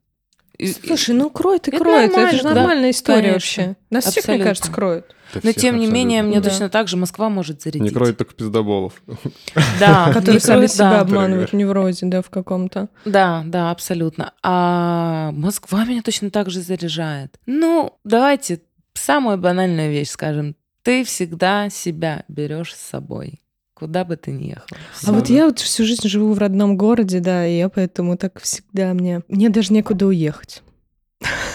[0.85, 2.11] Слушай, ну кроет и Это кроет.
[2.11, 3.63] Это нормально, же да, нормальная история конечно.
[3.63, 3.75] вообще.
[3.89, 4.45] Нас всех, мне Абсолютно.
[4.45, 5.15] кажется, кроет.
[5.33, 6.29] Да Но всех тем не менее, абсолютно.
[6.29, 6.49] мне Да.
[6.51, 7.81] точно так же Москва может зарядить.
[7.81, 9.01] Не кроет только пиздоболов.
[9.79, 10.99] Да, Которые сами кроет, себя да.
[11.01, 12.89] обманывают в неврозе, да, в каком-то.
[13.03, 14.33] Да, да, абсолютно.
[14.43, 17.39] А Москва меня точно так же заряжает.
[17.47, 18.61] Ну, давайте
[18.93, 20.55] самую банальную вещь скажем.
[20.81, 23.41] Ты всегда себя берешь с собой.
[23.73, 24.67] Куда бы ты ни ехал.
[25.05, 28.39] А вот я вот всю жизнь живу в родном городе, да, и я поэтому так
[28.39, 29.21] всегда мне...
[29.27, 30.61] Мне даже некуда уехать.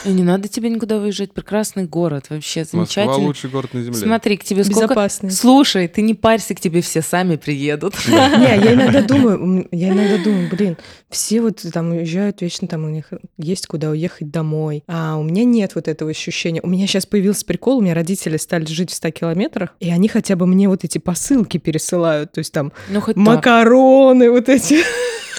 [0.05, 1.33] И не надо тебе никуда выезжать.
[1.33, 3.27] Прекрасный город, вообще Москва замечательный.
[3.27, 3.99] лучший город на земле.
[4.01, 4.81] Смотри, к тебе сколько...
[4.87, 5.31] Безопасный.
[5.31, 7.95] Слушай, ты не парься, к тебе все сами приедут.
[8.07, 10.77] Не, я иногда думаю, я иногда думаю, блин,
[11.11, 13.07] все вот там уезжают вечно, там у них
[13.39, 16.61] есть куда уехать домой, а у меня нет вот этого ощущения.
[16.63, 20.09] У меня сейчас появился прикол, у меня родители стали жить в 100 километрах, и они
[20.09, 23.17] хотя бы мне вот эти посылки пересылают, то есть там Ну, так.
[23.17, 24.79] макароны вот эти.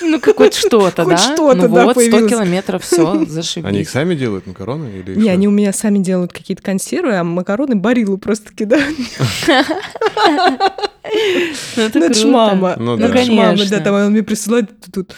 [0.01, 1.17] Ну, как хоть что-то, Хоть да?
[1.17, 2.31] что-то, ну да, вот, 100 появилось.
[2.31, 3.67] километров, все, зашибись.
[3.67, 4.87] Они их сами делают, макароны?
[4.99, 5.31] Или Не, что?
[5.31, 8.95] они у меня сами делают какие-то консервы, а макароны барилу просто кидают.
[11.75, 12.75] Ну, это Ну, ж мама.
[12.77, 13.07] Ну да.
[13.07, 13.77] ж мама, конечно.
[13.77, 15.15] да, там он мне присылает тут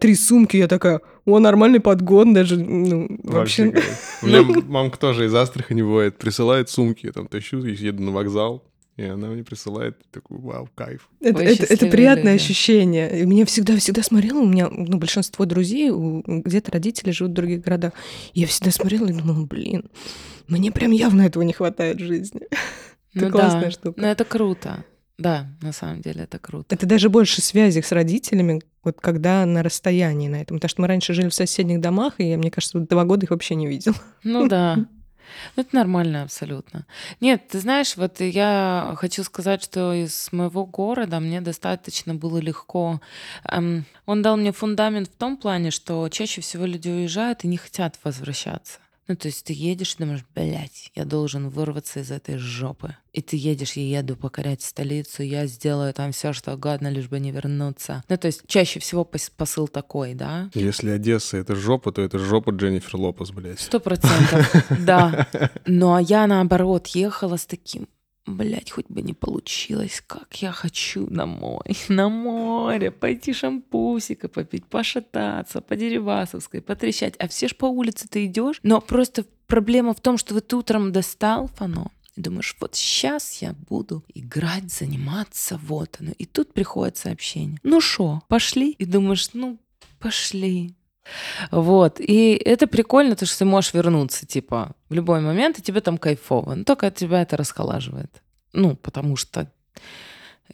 [0.00, 3.74] три сумки, я такая, о, нормальный подгон даже, ну, Вообще.
[4.22, 8.64] У меня мамка тоже из Астрахани бывает, присылает сумки, я там тащу, еду на вокзал,
[8.98, 11.08] и она мне присылает такой, вау, кайф.
[11.20, 12.42] Это, это- это приятное люди.
[12.42, 13.20] ощущение.
[13.22, 17.92] И меня всегда-всегда смотрела, у меня ну, большинство друзей, где-то родители живут в других городах.
[18.34, 19.88] Я всегда смотрела и думала, блин,
[20.48, 22.42] мне прям явно этого не хватает в жизни.
[23.14, 24.00] Это Ну классная да, штука.
[24.00, 24.84] ну это круто.
[25.16, 26.74] Да, на самом деле это круто.
[26.74, 30.58] Это даже больше связи с родителями, вот когда на расстоянии на этом.
[30.58, 33.30] Потому что мы раньше жили в соседних домах, и я, мне кажется, два года их
[33.30, 33.94] вообще не видел.
[34.24, 34.86] Ну да.
[35.56, 36.86] Ну, Это нормально абсолютно.
[37.20, 43.00] Нет, ты знаешь, вот я хочу сказать, что из моего города мне достаточно было легко.
[43.44, 47.56] Эм, Он дал мне фундамент в том плане, что чаще всего люди уезжают и не
[47.56, 48.78] хотят возвращаться.
[49.08, 52.94] Ну, то есть ты едешь и думаешь, блядь, я должен вырваться из этой жопы.
[53.14, 57.18] И ты едешь, я еду покорять столицу, я сделаю там все, что угодно, лишь бы
[57.18, 58.04] не вернуться.
[58.08, 60.50] Ну, то есть чаще всего пос- посыл такой, да?
[60.54, 63.60] Если Одесса— это жопа, то это жопа Дженнифер Лопес, блядь.
[63.60, 65.26] Сто процентов, да.
[65.66, 67.88] Ну а я наоборот ехала с таким,
[68.36, 75.60] блядь, хоть бы не получилось, как я хочу домой, на море, пойти шампусика попить, пошататься,
[75.60, 77.14] по Деревасовской, потрещать.
[77.18, 80.92] А все ж по улице ты идешь, но просто проблема в том, что вот утром
[80.92, 86.12] достал фано, и думаешь, вот сейчас я буду играть, заниматься, вот оно.
[86.18, 87.58] И тут приходит сообщение.
[87.62, 88.72] Ну что, пошли?
[88.72, 89.58] И думаешь, ну,
[90.00, 90.74] пошли.
[91.50, 92.00] Вот.
[92.00, 95.98] И это прикольно, то, что ты можешь вернуться, типа, в любой момент, и тебе там
[95.98, 96.54] кайфово.
[96.54, 98.22] Но только от тебя это расхолаживает.
[98.52, 99.50] Ну, потому что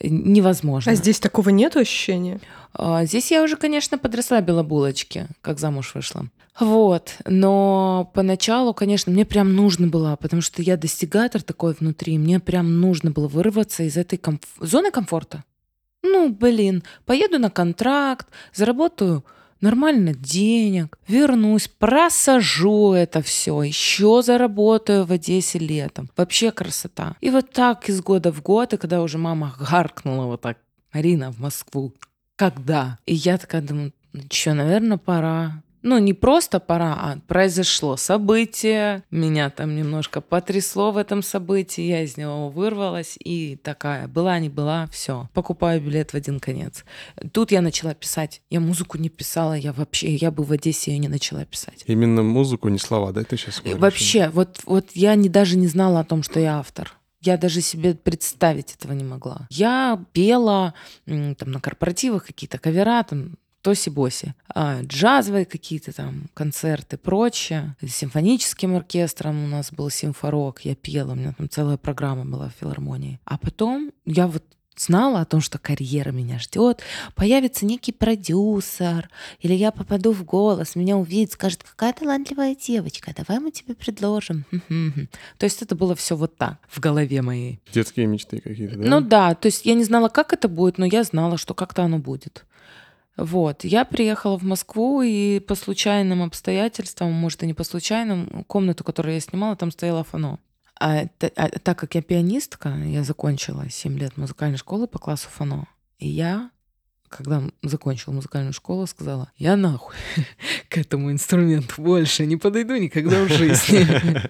[0.01, 0.93] невозможно.
[0.93, 2.41] А здесь такого нет ощущения?
[2.73, 6.29] А, Здесь я уже, конечно, подрасслабила булочки, как замуж вышла.
[6.61, 12.39] Вот, но поначалу, конечно, мне прям нужно было, потому что я достигатор такой внутри, мне
[12.39, 15.43] прям нужно было вырваться из этой комф- зоны комфорта.
[16.03, 19.25] Ну, блин, поеду на контракт, заработаю
[19.61, 26.11] нормально денег, вернусь, просажу это все, еще заработаю в Одессе летом.
[26.17, 27.17] Вообще красота.
[27.21, 30.59] И вот так из года в год, и когда уже мама гаркнула вот так,
[30.93, 31.93] Марина, в Москву,
[32.37, 32.99] когда?
[33.07, 35.64] И я такая думаю, ну что, наверное, пора.
[35.85, 42.03] Ну, не просто пора, а произошло событие, меня там немножко потрясло в этом событии, я
[42.03, 46.87] из него вырвалась и такая, была, не была, все, покупаю билет в один конец.
[47.32, 50.99] Тут я начала писать, я музыку не писала, я вообще, я бы в Одессе ее
[50.99, 51.85] не начала писать.
[51.87, 53.78] Именно музыку, не слова, да, ты сейчас говоришь?
[53.78, 56.95] Вообще, вот, вот я не, даже не знала о том, что я автор.
[57.20, 59.47] Я даже себе представить этого не могла.
[59.51, 60.72] Я пела
[61.07, 67.75] там на корпоративах какие-то кавера, там тоси-боси, а, джазовые какие-то там концерты, прочее.
[67.81, 72.51] С симфоническим оркестром у нас был симфорок, я пела, у меня там целая программа была
[72.51, 73.19] в филармонии.
[73.25, 74.45] А потом я вот
[74.77, 76.83] знала о том, что карьера меня ждет,
[77.15, 79.09] появится некий продюсер,
[79.41, 84.45] или я попаду в голос, меня увидит, скажет, какая талантливая девочка, давай мы тебе предложим.
[85.39, 87.61] То есть это было все вот так в голове моей.
[87.73, 88.89] Детские мечты какие-то, да?
[88.89, 91.83] Ну да, то есть я не знала, как это будет, но я знала, что как-то
[91.83, 92.45] оно будет.
[93.17, 98.83] Вот, я приехала в Москву, и по случайным обстоятельствам, может, и не по случайным, комнату,
[98.83, 100.41] которую я снимала, там стояла фано.
[100.81, 101.05] А,
[101.37, 105.69] а так как я пианистка, я закончила 7 лет музыкальной школы по классу фано.
[106.01, 106.51] И я,
[107.09, 109.95] когда закончила музыкальную школу, сказала, я нахуй
[110.69, 113.87] к этому инструменту больше не подойду никогда в жизни.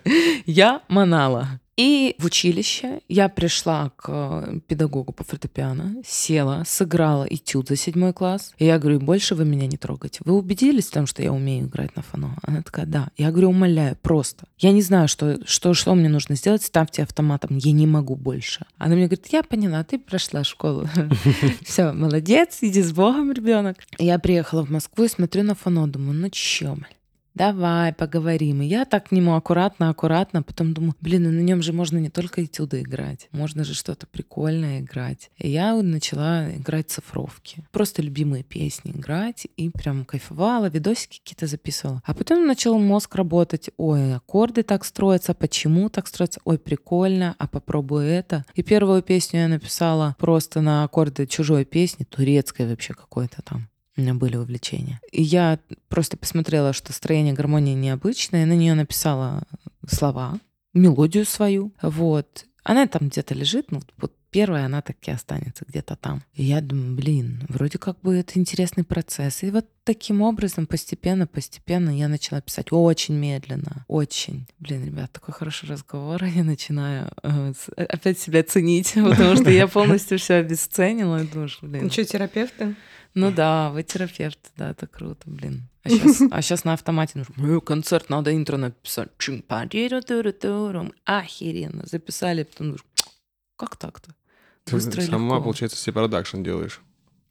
[0.46, 1.60] Я манала.
[1.76, 8.52] И в училище я пришла к педагогу по фортепиано, села, сыграла этюд за седьмой класс.
[8.58, 10.20] И я говорю, больше вы меня не трогайте.
[10.24, 12.36] Вы убедились в том, что я умею играть на фано?
[12.42, 13.08] Она такая, да.
[13.16, 14.46] Я говорю, умоляю, просто.
[14.58, 18.66] Я не знаю, что, что, что мне нужно сделать, ставьте автоматом, я не могу больше.
[18.78, 20.88] Она мне говорит, я поняла, ты прошла школу.
[21.64, 23.78] Все, молодец, иди с Богом, ребенок.
[23.98, 26.86] Я приехала в Москву и смотрю на фано, думаю, ну чё, блин,
[27.34, 28.62] давай поговорим.
[28.62, 31.98] И я так к нему аккуратно, аккуратно, потом думаю, блин, ну на нем же можно
[31.98, 35.30] не только этюды играть, можно же что-то прикольное играть.
[35.38, 37.64] И я начала играть цифровки.
[37.72, 42.02] Просто любимые песни играть и прям кайфовала, видосики какие-то записывала.
[42.04, 47.48] А потом начал мозг работать, ой, аккорды так строятся, почему так строятся, ой, прикольно, а
[47.48, 48.44] попробуй это.
[48.54, 54.00] И первую песню я написала просто на аккорды чужой песни, турецкой вообще какой-то там у
[54.00, 55.00] меня были увлечения.
[55.12, 59.44] И я просто посмотрела, что строение гармонии необычное, на нее написала
[59.86, 60.38] слова,
[60.72, 61.72] мелодию свою.
[61.80, 62.46] Вот.
[62.64, 66.24] Она там где-то лежит, ну, вот первая она так и останется где-то там.
[66.32, 69.44] И я думаю, блин, вроде как бы это интересный процесс.
[69.44, 74.48] И вот таким образом постепенно, постепенно я начала писать очень медленно, очень.
[74.58, 80.18] Блин, ребят, такой хороший разговор, я начинаю э, опять себя ценить, потому что я полностью
[80.18, 81.84] все обесценила думаю, блин.
[81.84, 82.74] Ну что, терапевты?
[83.14, 85.68] Ну да, вы терапевт, да, это круто, блин.
[85.84, 89.10] А сейчас, а сейчас на автомате нужно, ну, концерт, надо интро написать.
[91.04, 91.86] Охеренно.
[91.86, 92.84] Записали, потом думаешь,
[93.56, 94.14] как так-то?
[94.64, 95.44] Ты Быстро сама, легко.
[95.44, 96.80] получается, себе продакшн делаешь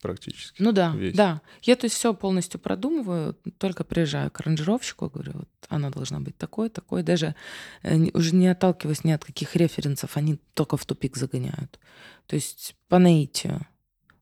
[0.00, 0.62] практически.
[0.62, 1.14] Ну да, весь.
[1.16, 1.40] да.
[1.62, 6.36] Я то есть все полностью продумываю, только приезжаю к аранжировщику, говорю, вот она должна быть
[6.36, 7.02] такой, такой.
[7.02, 7.34] Даже
[7.82, 11.80] э, уже не отталкиваясь ни от каких референсов, они только в тупик загоняют.
[12.26, 13.66] То есть по наитию.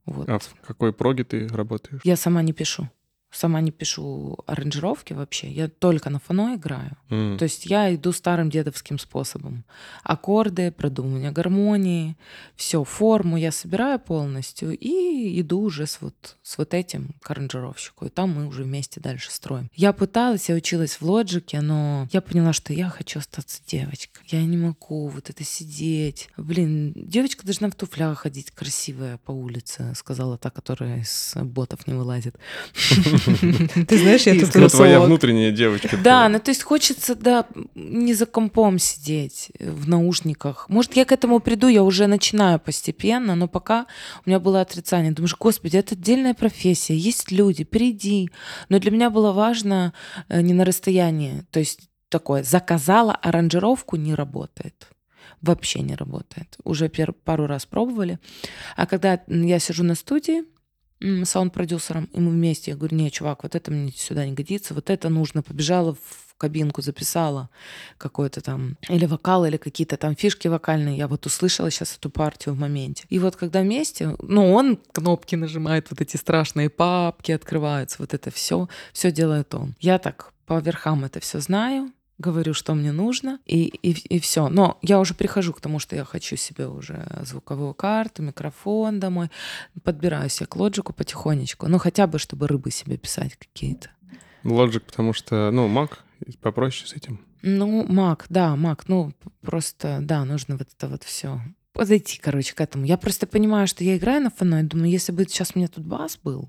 [0.07, 0.28] Вот.
[0.28, 2.00] А в какой проге ты работаешь?
[2.05, 2.88] Я сама не пишу.
[3.33, 5.51] Сама не пишу аранжировки вообще.
[5.51, 6.99] Я только на фоно играю.
[7.09, 7.39] Mm.
[7.39, 9.64] То есть я иду старым дедовским способом.
[10.03, 12.16] Аккорды, продумывание гармонии,
[12.57, 18.05] все, форму я собираю полностью и иду уже с вот, с вот этим к аранжировщику.
[18.05, 19.70] И там мы уже вместе дальше строим.
[19.74, 24.24] Я пыталась, я училась в лоджике, но я поняла, что я хочу остаться девочкой.
[24.28, 26.28] Я не могу вот это сидеть.
[26.37, 31.95] Блин, девочка должна в туфлях ходить красивая по улице, сказала та, которая из ботов не
[31.95, 32.37] вылазит.
[33.89, 35.97] Ты знаешь, я тут твоя внутренняя девочка.
[35.97, 40.66] Да, ну то есть хочется, да, не за компом сидеть в наушниках.
[40.68, 43.87] Может, я к этому приду, я уже начинаю постепенно, но пока
[44.25, 45.12] у меня было отрицание.
[45.12, 48.31] Думаешь, господи, это отдельная профессия, есть люди, приди.
[48.68, 49.93] Но для меня было важно
[50.29, 51.45] э, не на расстоянии.
[51.51, 54.89] То есть такое, заказала аранжировку, не работает
[55.43, 56.57] вообще не работает.
[56.64, 58.18] Уже пару раз пробовали.
[58.77, 60.45] А когда я сижу на студии,
[61.24, 64.90] саунд-продюсером, и мы вместе, я говорю, не, чувак, вот это мне сюда не годится, вот
[64.90, 67.48] это нужно, побежала в кабинку, записала
[67.98, 70.96] какой-то там или вокал, или какие-то там фишки вокальные.
[70.96, 73.05] Я вот услышала сейчас эту партию в моменте.
[73.11, 78.32] И вот когда вместе, ну, он кнопки нажимает, вот эти страшные папки открываются, вот это
[78.32, 79.76] все, все делает он.
[79.78, 81.92] Я так по верхам это все знаю,
[82.23, 84.49] говорю, что мне нужно, и, и, и все.
[84.49, 89.29] Но я уже прихожу к тому, что я хочу себе уже звуковую карту, микрофон домой.
[89.83, 91.68] Подбираю себе к лоджику потихонечку.
[91.68, 93.91] Ну, хотя бы, чтобы рыбы себе писать какие-то.
[94.45, 95.91] Лоджик, потому что, ну, Mac
[96.41, 97.20] попроще с этим.
[97.43, 98.85] Ну, Mac, да, Mac.
[98.87, 101.41] Ну, просто, да, нужно вот это вот все
[101.73, 102.85] подойти, короче, к этому.
[102.85, 105.68] Я просто понимаю, что я играю на фоно, и думаю, если бы сейчас у меня
[105.68, 106.49] тут бас был,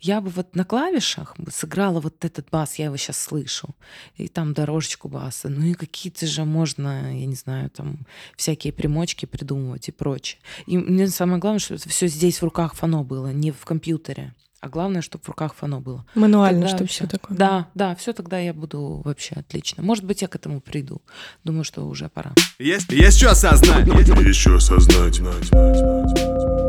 [0.00, 3.74] я бы вот на клавишах сыграла вот этот бас, я его сейчас слышу,
[4.16, 9.26] и там дорожечку баса, ну и какие-то же можно, я не знаю, там всякие примочки
[9.26, 10.40] придумывать и прочее.
[10.66, 14.34] И мне самое главное, что все здесь в руках фано было, не в компьютере.
[14.60, 16.04] А главное, чтобы в руках фано было.
[16.16, 17.36] Мануально, чтобы все такое.
[17.36, 19.84] Да, да, все тогда я буду вообще отлично.
[19.84, 21.00] Может быть, я к этому приду.
[21.44, 22.32] Думаю, что уже пора.
[22.58, 23.86] Есть, есть что осознать.
[23.86, 26.67] Есть что осознать.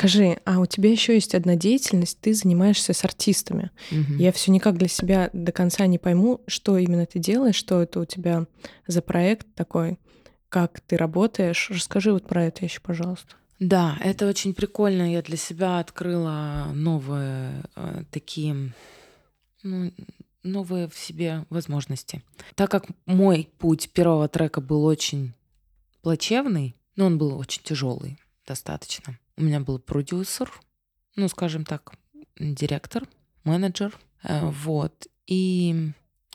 [0.00, 3.70] Скажи, а у тебя еще есть одна деятельность, ты занимаешься с артистами.
[3.90, 4.16] Мгм.
[4.16, 8.00] Я все никак для себя до конца не пойму, что именно ты делаешь, что это
[8.00, 8.46] у тебя
[8.86, 9.98] за проект такой,
[10.48, 11.68] как ты работаешь.
[11.68, 13.34] Расскажи вот про это еще, пожалуйста.
[13.58, 15.12] Да, это очень прикольно.
[15.12, 18.72] Я для себя открыла новые э, такие,
[19.62, 19.92] ну,
[20.42, 22.22] новые в себе возможности.
[22.54, 25.34] Так как мой путь первого трека был очень
[26.00, 29.18] плачевный, но он был очень тяжелый достаточно.
[29.40, 30.52] У меня был продюсер,
[31.16, 31.94] ну, скажем так,
[32.38, 33.08] директор,
[33.42, 35.06] менеджер, э, вот.
[35.26, 35.92] И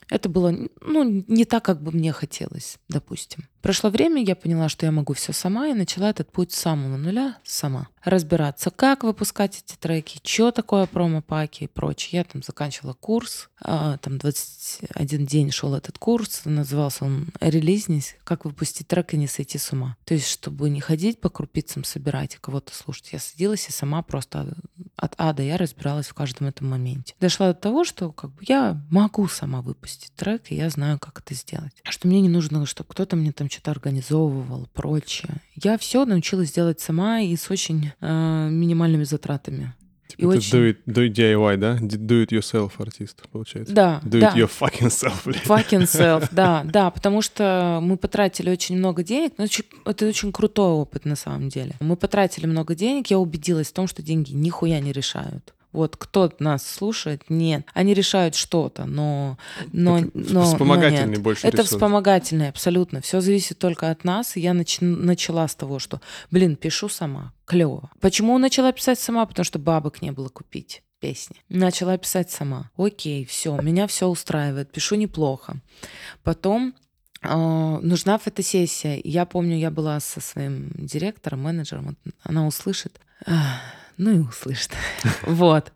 [0.10, 0.52] это было,
[0.82, 3.44] ну, не так, как бы мне хотелось, допустим.
[3.66, 6.98] Прошло время, я поняла, что я могу все сама, и начала этот путь с самого
[6.98, 7.88] нуля сама.
[8.04, 12.20] Разбираться, как выпускать эти треки, что такое промо-паки и прочее.
[12.20, 18.16] Я там заканчивала курс, а, там 21 день шел этот курс, назывался он «Релизнись.
[18.24, 19.98] Как выпустить трек и не сойти с ума».
[20.06, 23.14] То есть, чтобы не ходить по крупицам, собирать и кого-то слушать.
[23.14, 24.56] Я садилась и сама просто
[24.96, 27.16] от А до Я разбиралась в каждом этом моменте.
[27.20, 31.20] Дошла до того, что как бы я могу сама выпустить трек, и я знаю, как
[31.20, 31.74] это сделать.
[31.84, 35.36] Что мне не нужно, чтобы кто-то мне там что-то организовывал, прочее.
[35.56, 39.74] Я все научилась делать сама и с очень э, минимальными затратами.
[40.08, 41.78] Типа И очень- do, it, do it DIY, да?
[41.78, 43.74] Do it yourself артист, получается.
[43.74, 44.30] Да, Do да.
[44.30, 45.44] it your fucking self, блядь.
[45.46, 49.46] Fucking self, да, да, потому что мы потратили очень много денег, но
[49.86, 51.74] это очень крутой опыт на самом деле.
[51.80, 55.54] Мы потратили много денег, я убедилась в том, что деньги нихуя не решают.
[55.76, 57.68] Вот кто нас слушает, нет.
[57.74, 59.38] Они решают что-то, но...
[59.72, 61.22] но, Это но- но вспомогательный нет.
[61.22, 61.72] больше Это ресурс.
[61.72, 63.02] вспомогательное, абсолютно.
[63.02, 64.36] Все зависит только от нас.
[64.36, 66.02] Я нач- начала с того, что,
[66.32, 67.34] блин, пишу сама.
[67.46, 67.92] Клево.
[68.00, 69.26] Почему начала писать сама?
[69.26, 71.36] Потому что бабок не было купить песни.
[71.50, 72.72] Начала писать сама.
[72.78, 75.58] Окей, все, меня все устраивает, пишу неплохо.
[76.24, 76.74] Потом
[77.22, 79.00] а, нужна фотосессия.
[79.04, 83.00] Я помню, я была со своим директором, менеджером, она услышит.
[83.98, 84.72] Ну и услышит.
[85.24, 85.72] Вот.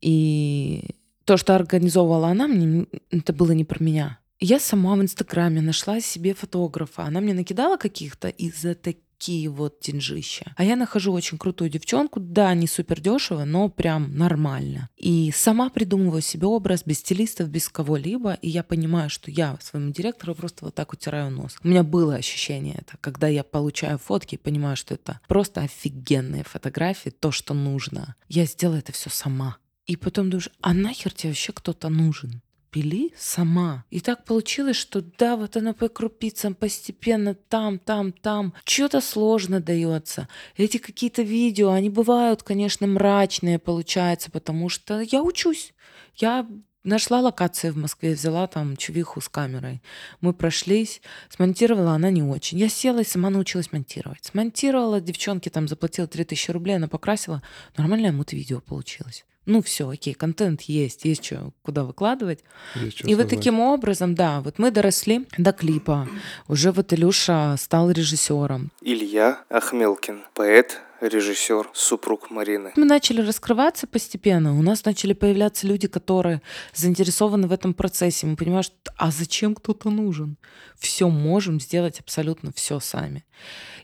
[0.00, 4.18] И то, что организовывала она, мне это было не про меня.
[4.40, 7.04] Я сама в Инстаграме нашла себе фотографа.
[7.04, 9.02] Она мне накидала каких-то и за такие
[9.48, 10.52] вот деньжища.
[10.56, 12.20] А я нахожу очень крутую девчонку.
[12.20, 14.88] Да, не супер дешево, но прям нормально.
[14.96, 18.34] И сама придумываю себе образ без стилистов, без кого-либо.
[18.34, 21.56] И я понимаю, что я своему директору просто вот так утираю нос.
[21.62, 26.44] У меня было ощущение это, когда я получаю фотки и понимаю, что это просто офигенные
[26.44, 28.16] фотографии, то, что нужно.
[28.28, 29.56] Я сделаю это все сама.
[29.86, 32.40] И потом думаешь, а нахер тебе вообще кто-то нужен?
[32.74, 33.84] Пили сама.
[33.90, 38.52] И так получилось, что да, вот оно по крупицам постепенно там, там, там.
[38.64, 40.26] Что-то сложно дается.
[40.56, 45.72] Эти какие-то видео, они бывают, конечно, мрачные получаются, потому что я учусь.
[46.16, 46.48] Я
[46.82, 49.80] нашла локации в Москве, взяла там чувиху с камерой.
[50.20, 52.58] Мы прошлись, смонтировала она не очень.
[52.58, 54.24] Я села и сама научилась монтировать.
[54.24, 57.40] Смонтировала, девчонке там заплатила 3000 рублей, она покрасила.
[57.76, 59.24] Нормальное мут-видео получилось.
[59.46, 62.40] Ну все, окей, контент есть, есть что, куда выкладывать.
[62.76, 66.08] Есть И вот таким образом, да, вот мы доросли до клипа.
[66.48, 68.70] Уже вот Илюша стал режиссером.
[68.80, 72.72] Илья Ахмелкин, поэт, режиссер, супруг Марины.
[72.76, 74.58] Мы начали раскрываться постепенно.
[74.58, 76.40] У нас начали появляться люди, которые
[76.74, 78.26] заинтересованы в этом процессе.
[78.26, 80.36] Мы понимаем, что а зачем кто-то нужен?
[80.78, 83.24] Все можем сделать абсолютно все сами.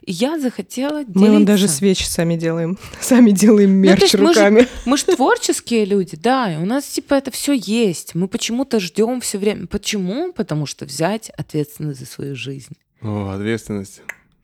[0.01, 1.77] И я захотела Мы вам даже делиться.
[1.77, 2.77] свечи сами делаем.
[3.01, 4.67] Сами делаем Ну, мерч мы же- руками.
[4.85, 8.15] Мы же творческие люди, да, и у нас типа это все есть.
[8.15, 9.67] Мы почему-то ждем все время.
[9.67, 10.33] Почему?
[10.33, 12.75] Потому что взять ответственность за свою жизнь.
[13.01, 14.01] О, ответственность.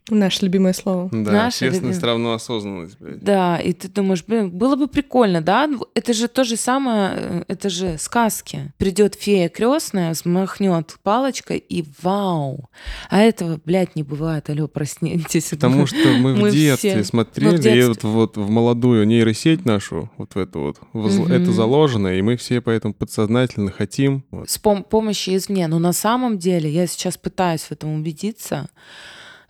[0.09, 1.09] Наше любимое слово.
[1.11, 2.13] Да, Наша ответственность любимая.
[2.13, 3.23] равно осознанность, блядь.
[3.23, 5.69] Да, и ты думаешь, блин, было бы прикольно, да?
[5.95, 8.71] Это же то же самое, э, это же сказки.
[8.77, 12.69] Придет фея крестная, взмахнет палочкой и вау.
[13.09, 14.49] А этого, блядь, не бывает.
[14.49, 15.49] Алло, проснитесь.
[15.49, 17.81] Потому что мы в Мы детстве все- смотрели, мы в детстве.
[17.81, 22.37] и вот, вот в молодую нейросеть нашу, вот в эту вот, это заложено, и мы
[22.37, 24.23] все поэтому подсознательно хотим.
[24.31, 24.49] Вот.
[24.49, 25.67] с пом- помощи извне.
[25.67, 28.69] Но на самом деле я сейчас пытаюсь в этом убедиться.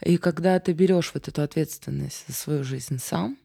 [0.01, 3.37] И когда ты берешь вот эту ответственность за свою жизнь сам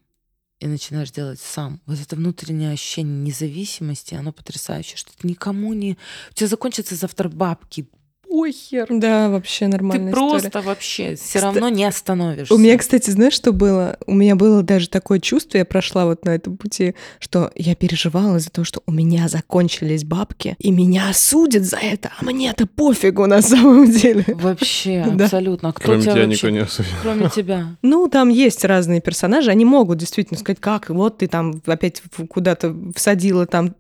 [0.61, 5.97] и начинаешь делать сам, вот это внутреннее ощущение независимости, оно потрясающее, что ты никому не...
[6.31, 7.89] У тебя закончатся завтра бабки.
[8.33, 8.87] Похер.
[8.89, 10.65] Да, вообще Ты нормальная просто история.
[10.67, 12.55] вообще все равно не остановишься.
[12.55, 13.99] У меня, кстати, знаешь, что было?
[14.07, 18.39] У меня было даже такое чувство, я прошла вот на этом пути, что я переживала
[18.39, 23.27] из-за того, что у меня закончились бабки, и меня осудят за это, а мне-то пофигу
[23.27, 24.25] на самом деле.
[24.29, 25.25] Вообще, Да.
[25.27, 25.69] абсолютно.
[25.69, 26.91] А кто Кроме тебя тебя вообще- никто не осудит.
[27.03, 27.77] Кроме тебя.
[27.83, 32.75] Ну, там есть разные персонажи, они могут действительно сказать, как, вот ты там опять куда-то
[32.97, 33.75] всадила, там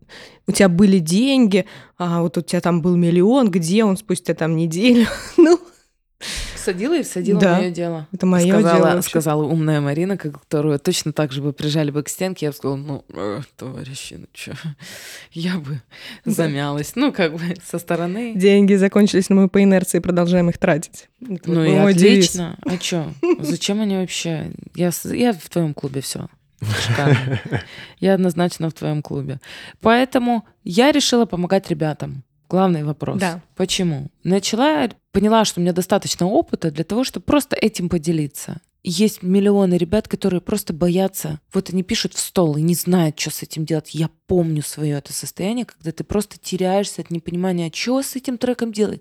[0.48, 1.66] у тебя были деньги,
[1.98, 5.06] а вот у тебя там был миллион, где он спустя там неделю?
[5.36, 5.60] Ну,
[6.54, 7.56] Всадила и всадила Да.
[7.58, 8.06] мое дело.
[8.12, 8.94] это мое сказала, дело.
[8.94, 9.08] вообще.
[9.10, 12.46] сказала умная Марина, которую точно так же бы прижали бы к стенке.
[12.46, 14.52] Я бы сказала, ну, э, товарищи, ну что,
[15.32, 15.82] я бы
[16.24, 16.30] Да.
[16.32, 16.92] замялась.
[16.94, 18.34] Ну, как бы со стороны.
[18.36, 21.08] Деньги закончились, но мы по инерции продолжаем их тратить.
[21.28, 22.26] Это Ну и мой девиз.
[22.36, 22.56] отлично.
[22.64, 23.12] А что?
[23.40, 24.52] Зачем они вообще?
[24.76, 26.28] Я, я в твоем клубе все.
[26.86, 27.40] Шикарно.
[27.98, 29.40] Я однозначно в твоем клубе.
[29.80, 32.22] Поэтому я решила помогать ребятам.
[32.52, 33.18] Главный вопрос.
[33.18, 33.40] Да.
[33.56, 34.08] Почему?
[34.24, 38.60] Начала, поняла, что у меня достаточно опыта для того, чтобы просто этим поделиться.
[38.82, 41.40] Есть миллионы ребят, которые просто боятся.
[41.54, 43.94] Вот они пишут в стол и не знают, что с этим делать.
[43.94, 48.70] Я помню свое это состояние, когда ты просто теряешься от непонимания, что с этим треком
[48.70, 49.00] делать,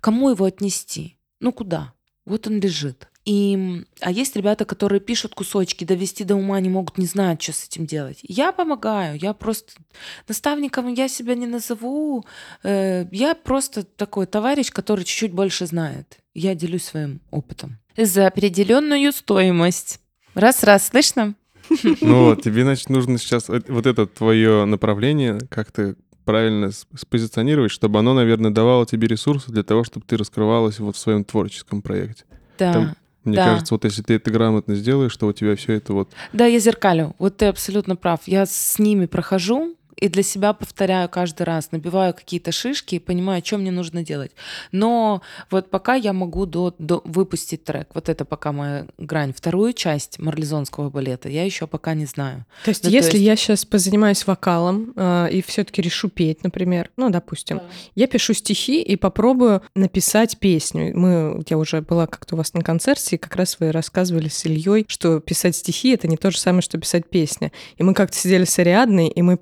[0.00, 1.92] кому его отнести, ну куда.
[2.26, 3.08] Вот он лежит.
[3.28, 7.52] И, а есть ребята, которые пишут кусочки, довести до ума не могут, не знают, что
[7.52, 8.20] с этим делать.
[8.22, 9.74] Я помогаю, я просто
[10.26, 12.24] наставником я себя не назову,
[12.62, 16.16] э, я просто такой товарищ, который чуть-чуть больше знает.
[16.32, 17.76] Я делюсь своим опытом.
[17.98, 20.00] За определенную стоимость.
[20.32, 21.34] Раз-раз, слышно?
[22.00, 27.98] Ну вот, тебе, значит, нужно сейчас э- вот это твое направление как-то правильно спозиционировать, чтобы
[27.98, 32.24] оно, наверное, давало тебе ресурсы для того, чтобы ты раскрывалась вот в своем творческом проекте.
[32.58, 32.72] Да.
[32.72, 33.44] Там- Мне Да.
[33.46, 36.08] кажется, вот если ты это грамотно сделаешь, то у тебя все это вот...
[36.32, 37.14] Да, я зеркалю.
[37.18, 38.20] Вот ты абсолютно прав.
[38.26, 43.42] Я с ними прохожу и для себя повторяю каждый раз, набиваю какие-то шишки и понимаю,
[43.44, 44.32] что мне нужно делать.
[44.72, 47.88] Но вот пока я могу до, до выпустить трек.
[47.94, 49.32] Вот это пока моя грань.
[49.32, 52.44] Вторую часть марлезонского балета я еще пока не знаю.
[52.64, 56.44] То есть, Ну, то если есть- я сейчас позанимаюсь вокалом э, и все-таки решу петь,
[56.44, 57.60] например, ну, допустим,
[57.94, 60.96] я пишу стихи и попробую написать песню.
[60.96, 64.44] Мы, я уже была как-то у вас на концерте, и как раз вы рассказывали с
[64.44, 67.52] Ильей, что писать стихи это не то же самое, что писать песни.
[67.76, 69.36] И мы как-то сидели с Ариадной, и мы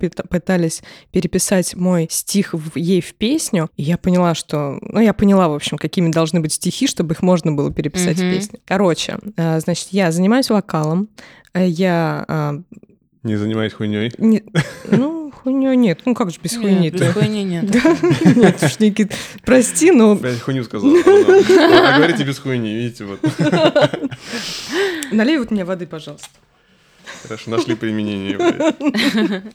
[0.47, 3.68] пытались переписать мой стих в- ей в песню.
[3.76, 4.78] И я поняла, что...
[4.80, 8.30] Ну, я поняла, в общем, какими должны быть стихи, чтобы их можно было переписать Мгм.
[8.30, 8.61] в песню.
[8.64, 11.09] Короче, э, значит, я занимаюсь вокалом,
[11.53, 12.55] э, я а,
[13.24, 14.12] Не занимаясь хуйней.
[14.18, 14.44] не-
[14.88, 16.03] ну, хуйня нет.
[16.05, 17.64] Ну, как же без хуйни Нет, без хуйни нет.
[18.36, 19.12] Нет, уж, Никит,
[19.44, 20.88] прости, но Блядь, хуйню сказал.
[20.94, 23.18] А говорите без хуйни, видите, вот.
[25.11, 26.28] налей вот мне воды, пожалуйста.
[27.22, 28.36] Хорошо, нашли применение.
[28.38, 29.42] блядь.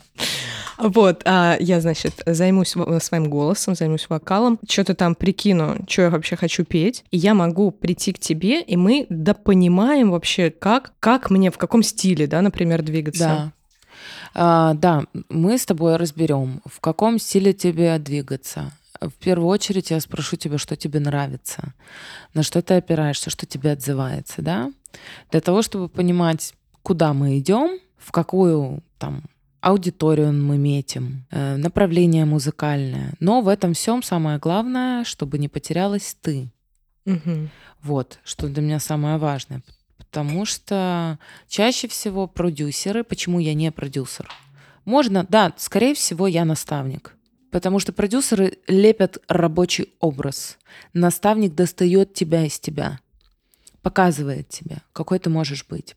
[0.82, 6.10] Вот, а я, значит, займусь во- своим голосом, займусь вокалом, что-то там прикину, что я
[6.10, 11.30] вообще хочу петь, и я могу прийти к тебе, и мы допонимаем вообще, как, как
[11.30, 13.20] мне, в каком стиле, да, например, двигаться.
[13.20, 13.52] Да.
[14.34, 18.72] А, да, мы с тобой разберем, в каком стиле тебе двигаться.
[19.00, 21.74] В первую очередь я спрошу тебя, что тебе нравится,
[22.34, 24.72] на что ты опираешься, что тебе отзывается, да?
[25.32, 26.54] Для того, чтобы понимать,
[26.84, 29.24] куда мы идем, в какую там
[29.62, 33.14] аудиторию мы метим, э, направление музыкальное.
[33.20, 36.50] Но в этом всем самое главное, чтобы не потерялась ты.
[37.06, 37.50] Мгм.
[37.82, 39.62] Вот, что для меня самое важное.
[39.98, 44.28] Потому что чаще всего продюсеры, почему я не продюсер?
[44.84, 47.16] Можно, да, скорее всего, я наставник.
[47.52, 50.58] Потому что продюсеры лепят рабочий образ.
[50.94, 53.00] Наставник достает тебя из тебя,
[53.82, 55.96] показывает тебе, какой ты можешь быть.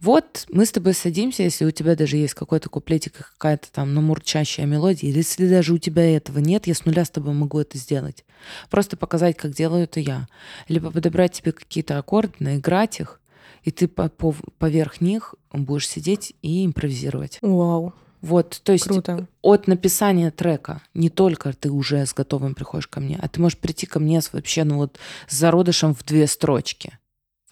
[0.00, 4.66] Вот мы с тобой садимся, если у тебя даже есть какой-то куплетик, какая-то там намурчащая
[4.66, 7.78] мелодия, или если даже у тебя этого нет, я с нуля с тобой могу это
[7.78, 8.24] сделать.
[8.68, 10.28] Просто показать, как делаю это я.
[10.68, 13.20] Либо подобрать тебе какие-то аккорды, наиграть их,
[13.62, 17.38] и ты по- по- поверх них будешь сидеть и импровизировать.
[17.40, 19.26] Вау, Вот, то есть круто.
[19.40, 23.56] от написания трека не только ты уже с готовым приходишь ко мне, а ты можешь
[23.58, 24.98] прийти ко мне с вообще, ну вот,
[25.28, 26.98] с зародышем в две строчки,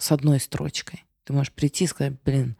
[0.02, 1.04] с одной строчкой.
[1.24, 2.56] Ты можешь прийти и сказать, блин,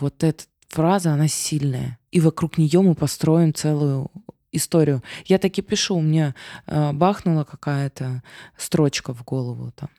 [0.00, 1.98] вот эта фраза, она сильная.
[2.10, 4.10] И вокруг нее мы построим целую
[4.52, 5.02] историю.
[5.26, 6.34] Я так и пишу, у меня
[6.66, 8.22] э, бахнула какая-то
[8.56, 9.90] строчка в голову там.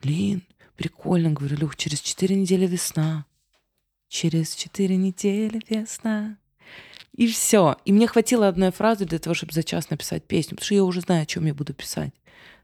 [0.00, 0.42] Блин,
[0.76, 3.24] прикольно, говорю, Люх, через четыре недели весна.
[4.08, 6.36] Через четыре недели весна.
[7.12, 7.76] И все.
[7.84, 10.84] И мне хватило одной фразы для того, чтобы за час написать песню, потому что я
[10.84, 12.12] уже знаю, о чем я буду писать.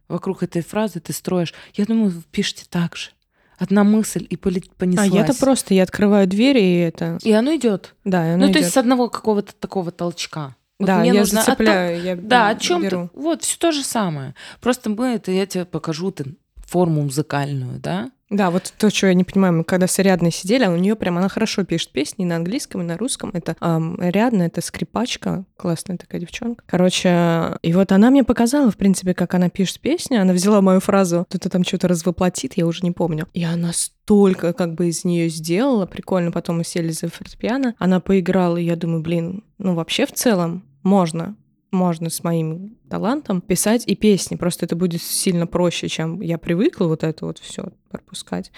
[0.08, 1.52] Вокруг этой фразы ты строишь.
[1.74, 3.10] Я думаю, вы пишете так же.
[3.58, 5.10] Одна мысль и поле- А понеслась.
[5.10, 7.18] я-то просто, я открываю двери, и это...
[7.22, 7.94] И оно идет.
[8.04, 8.62] Да, и оно ну, то идёт.
[8.62, 10.54] есть с одного какого-то такого толчка.
[10.78, 13.08] Вот Да, мне я нужно- а зацепляю, я Да, о чем беру.
[13.14, 13.18] ты?
[13.18, 14.34] Вот, все то же самое.
[14.60, 16.34] Просто мы это, я тебе покажу ты
[16.66, 18.10] форму музыкальную, да?
[18.28, 20.96] Да, вот то, что я не понимаю, мы когда с Ариадной сидели, а у нее
[20.96, 23.30] прям, она хорошо пишет песни и на английском, и на русском.
[23.32, 26.64] Это ам, Ариадна, это скрипачка, классная такая девчонка.
[26.66, 30.16] Короче, и вот она мне показала, в принципе, как она пишет песни.
[30.16, 33.28] Она взяла мою фразу, кто-то там что-то развоплотит, я уже не помню.
[33.32, 36.32] И она столько как бы из нее сделала, прикольно.
[36.32, 40.64] Потом мы сели за фортепиано, она поиграла, и я думаю, блин, ну вообще в целом
[40.82, 41.36] можно
[41.76, 44.34] можно с моим талантом писать и песни.
[44.36, 48.50] Просто это будет сильно проще, чем я привыкла вот это вот все пропускать.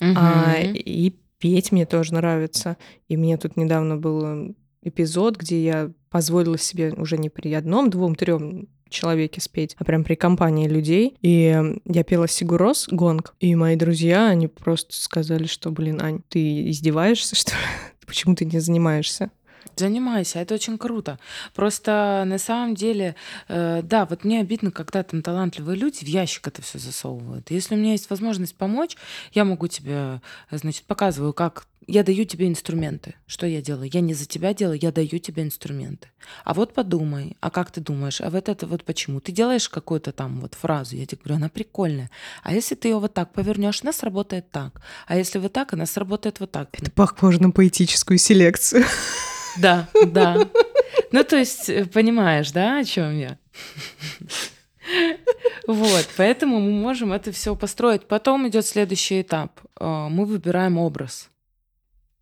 [0.00, 0.74] А, Мгм.
[0.74, 2.76] и петь мне тоже нравится.
[3.08, 8.14] И мне тут недавно был эпизод, где я позволила себе уже не при одном, двум,
[8.14, 11.16] трем человеке спеть, а прям при компании людей.
[11.20, 16.70] И я пела Сигурос гонг, и мои друзья, они просто сказали, что, блин, Ань, ты
[16.70, 17.52] издеваешься, что
[18.06, 19.30] почему ты не занимаешься?
[19.76, 21.18] Занимайся, это очень круто.
[21.54, 23.16] Просто на самом деле,
[23.48, 27.50] э, да, вот мне обидно, когда там талантливые люди в ящик это все засовывают.
[27.50, 28.96] Если у меня есть возможность помочь,
[29.32, 30.20] я могу тебе,
[30.50, 33.14] значит, показываю, как я даю тебе инструменты.
[33.26, 33.90] Что я делаю?
[33.92, 36.08] Я не за тебя делаю, я даю тебе инструменты.
[36.44, 39.20] А вот подумай, а как ты думаешь, а вот это вот почему?
[39.20, 42.10] Ты делаешь какую-то там вот фразу, я тебе говорю, она прикольная.
[42.42, 44.80] А если ты ее вот так повернешь, она сработает так.
[45.06, 46.68] А если вот так, она сработает вот так.
[46.72, 48.84] Это похоже на поэтическую селекцию.
[49.56, 50.48] Да, да.
[51.12, 53.38] Ну, то есть, э, понимаешь, да, о чем я?
[55.66, 58.06] Вот, поэтому мы можем это все построить.
[58.06, 59.60] Потом идет следующий этап.
[59.80, 61.30] Э, Мы выбираем образ.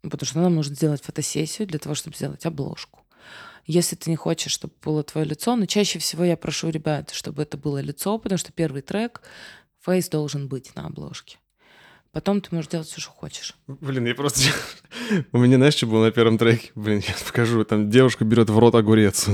[0.03, 3.01] Потому что нам нужно сделать фотосессию для того, чтобы сделать обложку.
[3.67, 7.43] если ты не хочешь, чтобы было твое лицо, но чаще всего я прошу ребят, чтобы
[7.43, 9.23] это было лицо, потому что первый трек,
[9.81, 11.39] фейс должен быть на обложке.
[12.13, 13.55] Потом ты можешь делать все, что хочешь.
[13.67, 14.51] Блин, я просто...
[15.33, 16.71] У меня, знаешь, что было на первом треке?
[16.75, 17.65] Блин, я покажу.
[17.65, 19.29] Там девушка берет в рот огурец.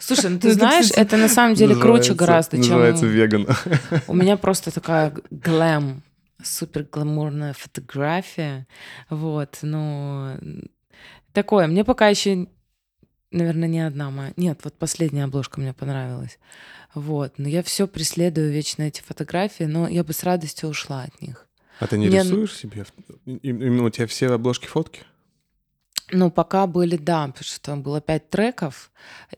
[0.00, 2.72] Слушай, ну ты знаешь, это на самом деле круче гораздо, чем...
[2.72, 3.46] Называется веган.
[4.06, 6.02] У меня просто такая глэм,
[6.42, 8.66] супер гламурная фотография.
[9.10, 10.38] Вот, ну...
[11.34, 11.66] Такое.
[11.66, 12.46] Мне пока еще,
[13.30, 14.32] наверное, не одна моя.
[14.36, 16.38] Нет, вот последняя обложка мне понравилась.
[16.94, 17.34] Вот.
[17.38, 21.46] Но я все преследую вечно эти фотографии, но я бы с радостью ушла от них.
[21.80, 22.84] А ты не Мне- рисуешь себе?
[23.24, 25.00] Именно у тебя все обложки фотки?
[26.10, 28.90] Ну, пока были, да, потому что там было пять треков,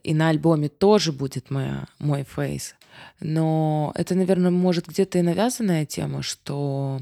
[0.03, 2.75] и на альбоме тоже будет моя, мой фейс.
[3.21, 6.99] Но это, наверное, может где-то и навязанная тема, что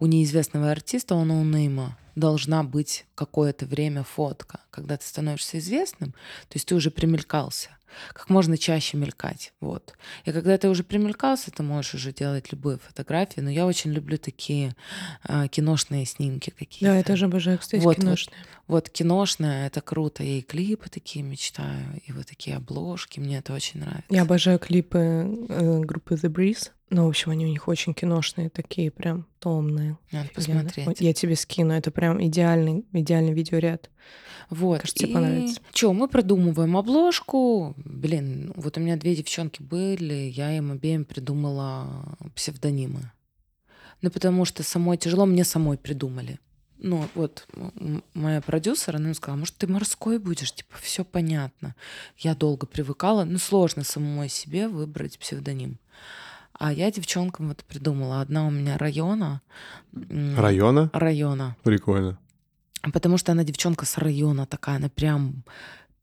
[0.00, 4.60] у неизвестного артиста, у ноунейма, должна быть какое-то время фотка.
[4.70, 7.70] Когда ты становишься известным, то есть ты уже примелькался.
[8.12, 9.52] Как можно чаще мелькать.
[9.60, 9.94] Вот.
[10.24, 13.40] И когда ты уже примелькался, ты можешь уже делать любые фотографии.
[13.40, 14.74] Но я очень люблю такие
[15.22, 16.86] а, киношные снимки какие-то.
[16.86, 18.02] Да, я тоже обожаю, кстати, Вот, вот.
[18.02, 18.36] киношные.
[18.66, 20.22] Вот киношное, это круто.
[20.22, 23.20] Я и клипы такие мечтаю, и вот такие обложки.
[23.20, 24.06] Мне это очень нравится.
[24.08, 24.98] Я обожаю клипы
[25.48, 26.70] э, группы The Breeze.
[26.94, 29.98] Ну, в общем, они у них очень киношные, такие прям томные.
[30.12, 30.62] Надо Офигенно.
[30.62, 31.00] посмотреть.
[31.00, 33.90] Я тебе скину, это прям идеальный, идеальный видеоряд.
[34.48, 34.80] Вот.
[34.80, 35.60] Кажется, тебе понравится.
[35.72, 37.74] Че, мы продумываем обложку.
[37.78, 43.10] Блин, вот у меня две девчонки были, я им обеим придумала псевдонимы.
[44.00, 46.38] Ну, потому что самой тяжело, мне самой придумали.
[46.78, 47.48] Ну, вот
[48.14, 50.52] моя продюсер, она мне сказала, может, ты морской будешь?
[50.52, 51.74] Типа, все понятно.
[52.18, 53.24] Я долго привыкала.
[53.24, 55.80] Ну, сложно самой себе выбрать псевдоним.
[56.58, 58.20] А я девчонкам вот придумала.
[58.20, 59.42] Одна у меня района.
[59.92, 60.90] Района?
[60.92, 61.56] Района.
[61.62, 62.18] Прикольно.
[62.92, 65.42] Потому что она девчонка с района такая, она прям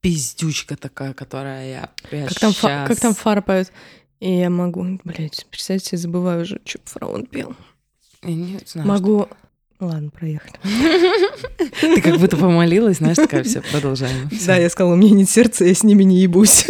[0.01, 3.71] пиздючка такая, которая я прям Как там, фа- как там фара поет?
[4.19, 7.55] И я могу, блядь, представьте, забываю уже, что фараон пел.
[8.23, 9.27] Я не знаю, могу...
[9.81, 10.53] Ладно, проехали.
[11.81, 14.29] Ты как будто помолилась, знаешь, такая, все, продолжаем.
[14.45, 16.67] Да, я сказала, у меня нет сердца, я с ними не ебусь.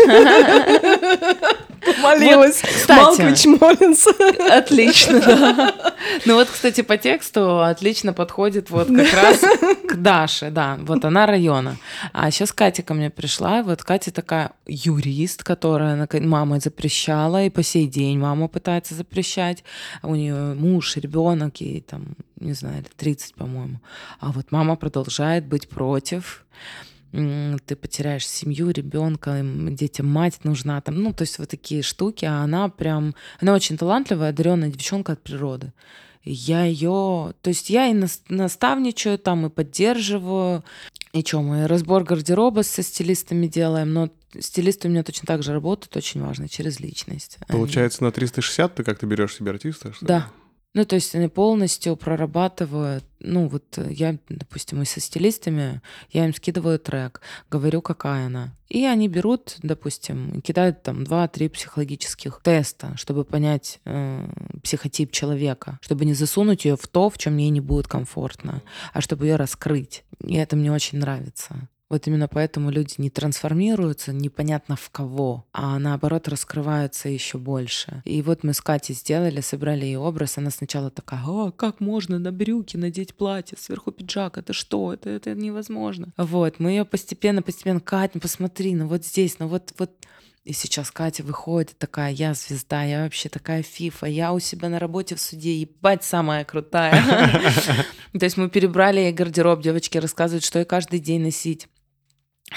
[2.01, 2.61] Помолилась.
[2.61, 2.99] кстати.
[2.99, 4.11] Малкович молится.
[4.49, 5.95] Отлично, да.
[6.25, 9.41] Ну вот, кстати, по тексту отлично подходит вот как раз
[9.87, 10.77] к Даше, да.
[10.81, 11.77] Вот она района.
[12.13, 17.49] А сейчас Катя ко мне пришла, и вот Катя такая юрист, которая мама запрещала, и
[17.49, 19.63] по сей день мама пытается запрещать.
[20.03, 23.79] У нее муж, ребенок, ей там, не знаю, 30, по-моему.
[24.19, 26.45] А вот мама продолжает быть против
[27.11, 32.41] ты потеряешь семью, ребенка, детям мать нужна, там, ну, то есть вот такие штуки, а
[32.43, 35.73] она прям, она очень талантливая, одаренная девчонка от природы.
[36.23, 40.63] И Я ее, то есть я и нас- наставничаю там, и поддерживаю.
[41.11, 45.51] И что, мы разбор гардероба со стилистами делаем, но стилисты у меня точно так же
[45.51, 47.37] работают, очень важно, через личность.
[47.49, 49.91] Они- Получается, на 360 ты как-то берешь себе артиста?
[49.91, 50.23] что ли?
[50.73, 56.25] Ну, то есть они полностью прорабатывают, ну, вот э, я, допустим, и со стилистами, я
[56.25, 57.19] им скидываю трек,
[57.49, 58.55] говорю, какая она.
[58.69, 64.25] И они берут, допустим, кидают там два-три психологических теста, чтобы понять э,
[64.63, 68.61] психотип человека, чтобы не засунуть ее в то, в чем ей не будет комфортно,
[68.93, 70.05] а чтобы ее раскрыть.
[70.23, 71.67] И это мне очень нравится.
[71.91, 78.01] Вот именно поэтому люди не трансформируются непонятно в кого, а наоборот раскрываются еще больше.
[78.05, 80.37] И вот мы с Катей сделали, собрали ей образ.
[80.37, 84.93] Она сначала такая, а как можно на брюки надеть платье, сверху пиджак, это что?
[84.93, 86.13] Это, это невозможно.
[86.15, 89.91] Вот, мы ее постепенно, постепенно, Катя, ну посмотри, ну вот здесь, ну вот, вот
[90.43, 94.79] и сейчас Катя выходит такая, я звезда, я вообще такая фифа, я у себя на
[94.79, 96.95] работе в суде, ебать, самая крутая.
[98.19, 101.67] То есть мы перебрали гардероб, девочки рассказывают, что ей каждый день носить.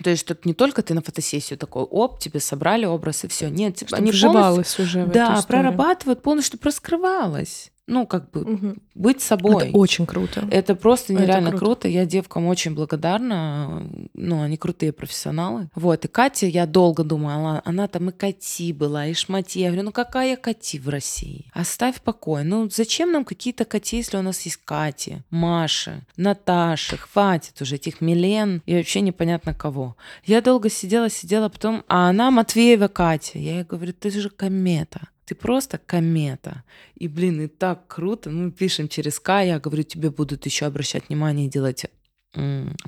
[0.02, 3.48] То есть что не только ты на фотосессию такой, оп, тебе собрали образ и все.
[3.48, 7.70] Нет, типа, они полностью, уже да, прорабатывают полностью, чтобы раскрывалась.
[7.86, 8.76] Ну, как бы Мгм.
[8.94, 9.68] быть собой.
[9.68, 10.48] Это очень круто.
[10.50, 11.64] Это просто Это нереально круто.
[11.64, 11.88] круто.
[11.88, 13.86] Я девкам очень благодарна.
[14.14, 15.68] Ну, они крутые профессионалы.
[15.74, 16.04] Вот.
[16.04, 19.58] И Катя, я долго думала, она, там и Кати была, и Шмати.
[19.58, 21.50] Я говорю, ну какая Кати в России?
[21.52, 22.42] Оставь в покое.
[22.44, 26.96] Ну зачем нам какие-то Кати, если у нас есть Кати, Маша, Наташа?
[26.96, 29.96] Хватит уже этих Милен и вообще непонятно кого.
[30.24, 31.84] Я долго сидела, сидела, потом...
[31.88, 33.38] А она Матвеева Катя.
[33.38, 35.08] Я ей говорю, ты же комета.
[35.24, 36.64] Ты просто комета.
[36.94, 38.30] И, блин, и так круто.
[38.30, 41.86] Мы пишем через К, я говорю, тебе будут еще обращать внимание и делать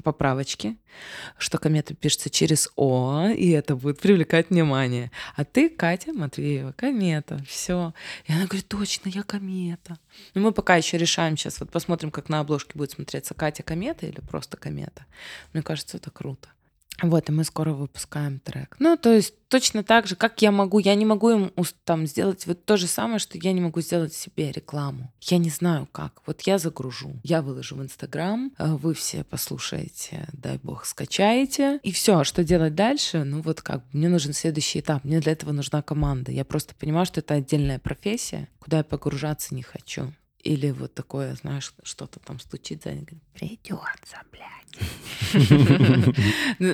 [0.03, 0.77] поправочки,
[1.39, 5.11] что комета пишется через О, и это будет привлекать внимание.
[5.37, 7.95] А ты, Катя Матвеева, комета, все.
[8.27, 9.99] И она говорит, точно, я комета.
[10.35, 14.07] Но мы пока еще решаем сейчас, вот посмотрим, как на обложке будет смотреться Катя комета
[14.07, 15.07] или просто комета.
[15.53, 16.49] Мне кажется, это круто.
[17.03, 18.77] Вот, и мы скоро выпускаем трек.
[18.79, 21.53] Ну, то есть точно так же, как я могу, я не могу им
[21.85, 25.13] там сделать вот то же самое, что я не могу сделать себе рекламу.
[25.21, 26.23] Я не знаю как.
[26.27, 31.81] Вот я загружу, я выложу в Инстаграм, э, вы все послушаете, дай бог, скачаете.
[31.83, 33.25] И все, что делать дальше?
[33.25, 36.33] Ну вот как, мне нужен следующий этап, мне для этого нужна команда.
[36.33, 40.13] Я просто понимаю, что это отдельная профессия, куда я погружаться не хочу.
[40.47, 44.57] Или вот такое, знаешь, что-то там стучит за говорит, придется, блядь.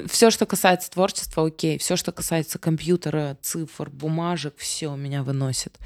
[0.11, 1.79] Все, что касается творчества, окей.
[1.79, 5.79] Все, что касается компьютера, цифр, бумажек, все меня выносит.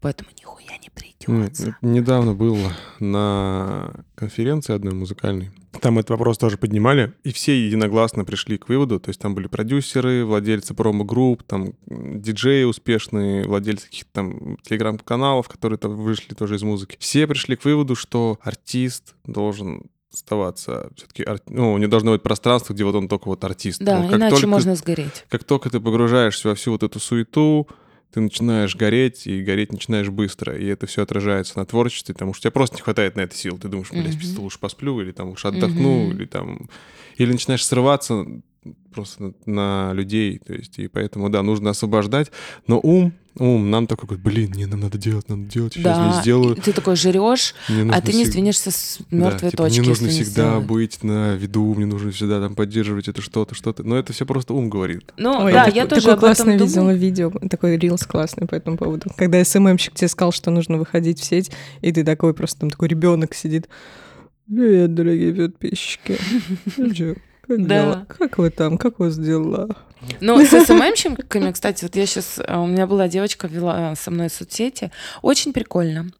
[0.00, 0.90] Поэтому нихуя не
[1.26, 1.76] Ну, придется.
[1.82, 2.56] Недавно был
[2.98, 5.50] на конференции одной музыкальной.
[5.80, 9.00] Там этот вопрос тоже поднимали, и все единогласно пришли к выводу.
[9.00, 15.78] То есть там были продюсеры, владельцы промо-групп, там диджеи успешные, владельцы каких-то там телеграм-каналов, которые
[15.78, 16.96] там вышли тоже из музыки.
[17.00, 22.84] Все пришли к выводу, что артист должен оставаться все-таки, ну, не должно быть пространства, где
[22.84, 23.82] вот он только вот артист.
[23.82, 25.24] Да, Вот как иначе только- можно сгореть.
[25.28, 27.66] как только ты погружаешься во всю вот эту суету,
[28.14, 30.56] ты начинаешь гореть, и гореть начинаешь быстро.
[30.56, 33.34] И это все отражается на творчестве, потому что у тебя просто не хватает на это
[33.34, 33.58] сил.
[33.58, 34.42] Ты думаешь, блядь, Мгм.
[34.42, 36.12] лучше посплю, или там лучше отдохну, Мгм.
[36.16, 36.70] или там...
[37.16, 38.24] Или начинаешь срываться
[38.94, 40.40] просто на, на людей.
[40.46, 42.30] То есть, и поэтому, да, нужно освобождать.
[42.66, 46.06] Но ум, ум нам такой, говорит, блин, не, нам надо делать, надо делать, сейчас Да,
[46.16, 46.54] не сделаю.
[46.56, 49.80] и ты такой жрешь, а ты не всег- сдвинешься с да, мертвой типа, точки.
[49.80, 50.30] Мне нужно не всегда
[50.60, 50.66] сделаешь.
[50.66, 53.82] быть на виду, мне нужно всегда там поддерживать это что-то, что-то.
[53.82, 55.12] Но это все просто ум говорит.
[55.16, 56.98] Ну, Ой, да, так- я такое тоже об классное этом видела думаю.
[56.98, 59.10] видео, такой рилс классный по этому поводу.
[59.16, 62.88] Когда СММщик тебе сказал, что нужно выходить в сеть, и ты такой просто там такой
[62.88, 63.68] ребенок сидит.
[64.46, 66.18] Привет, дорогие подписчики.
[67.46, 67.82] Как Да.
[67.82, 68.06] дела?
[68.08, 68.78] Как вы там?
[68.78, 69.68] Как у вас дела?
[70.20, 72.38] Ну, с СММщиками, кстати, вот я сейчас...
[72.46, 74.90] У меня была девочка, вела со мной соцсети.
[75.22, 76.10] Очень прикольно.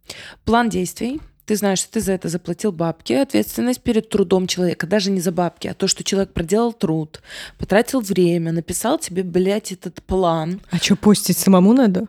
[0.45, 1.21] План действий.
[1.47, 5.31] Ты знаешь, что ты за это заплатил бабки, ответственность перед трудом человека, даже не за
[5.31, 7.21] бабки, а то, что человек проделал труд,
[7.59, 10.63] потратил время, написал тебе, блядь, этот план.
[10.71, 12.07] А что, постить самому надо?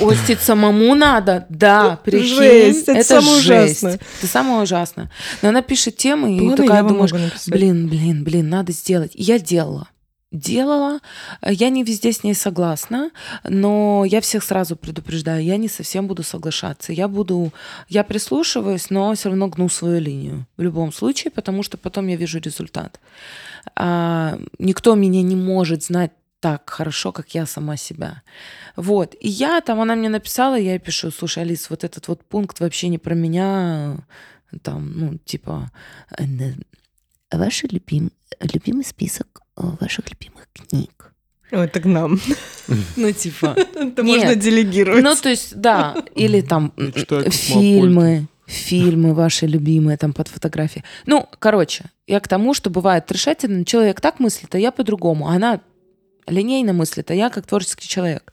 [0.00, 2.36] Постить самому надо, да, прикинь.
[2.36, 3.82] Жесть, это самое жесть.
[3.82, 4.00] ужасное.
[4.18, 5.10] Это самое ужасное.
[5.42, 7.12] Но она пишет темы, и Планы такая я вам думаешь,
[7.46, 9.12] блин, блин, блин, надо сделать.
[9.14, 9.88] И я делала.
[10.32, 11.00] Делала.
[11.46, 13.10] Я не везде с ней согласна,
[13.44, 16.92] но я всех сразу предупреждаю, я не совсем буду соглашаться.
[16.94, 17.52] Я буду,
[17.90, 22.16] я прислушиваюсь, но все равно гну свою линию в любом случае, потому что потом я
[22.16, 22.98] вижу результат.
[23.76, 28.22] А, никто меня не может знать так хорошо, как я сама себя.
[28.76, 29.14] Вот.
[29.20, 32.60] И я там, она мне написала, я ей пишу, слушай, Алис, вот этот вот пункт
[32.60, 33.98] вообще не про меня,
[34.62, 35.70] там, ну, типа,
[36.18, 36.24] э,
[37.30, 38.10] ваш любим,
[38.40, 41.12] любимый список э, ваших любимых книг.
[41.50, 42.20] О, это к нам.
[42.96, 43.56] Ну, типа...
[43.74, 45.02] Это можно делегировать.
[45.02, 46.72] Ну, то есть, да, или там
[47.28, 50.84] фильмы, фильмы ваши любимые там под фотографии.
[51.06, 55.28] Ну, короче, я к тому, что бывает трешательно, человек так мыслит, а я по-другому.
[55.28, 55.60] Она
[56.26, 58.32] линейно мыслит, а я как творческий человек.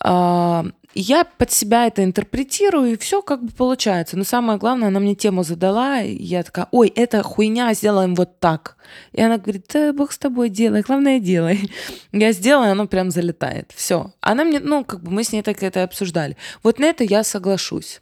[0.00, 4.16] А, я под себя это интерпретирую, и все как бы получается.
[4.16, 8.40] Но самое главное, она мне тему задала, и я такая, ой, это хуйня, сделаем вот
[8.40, 8.76] так.
[9.12, 11.70] И она говорит, да бог с тобой, делай, главное, делай.
[12.12, 13.72] Я сделаю, оно прям залетает.
[13.74, 14.12] Все.
[14.20, 16.36] Она мне, ну, как бы мы с ней так это обсуждали.
[16.62, 18.00] Вот на это я соглашусь.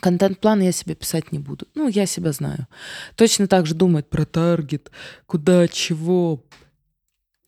[0.00, 1.66] Контент-план я себе писать не буду.
[1.74, 2.66] Ну, я себя знаю.
[3.14, 4.90] Точно так же думает про таргет,
[5.26, 6.42] куда, чего.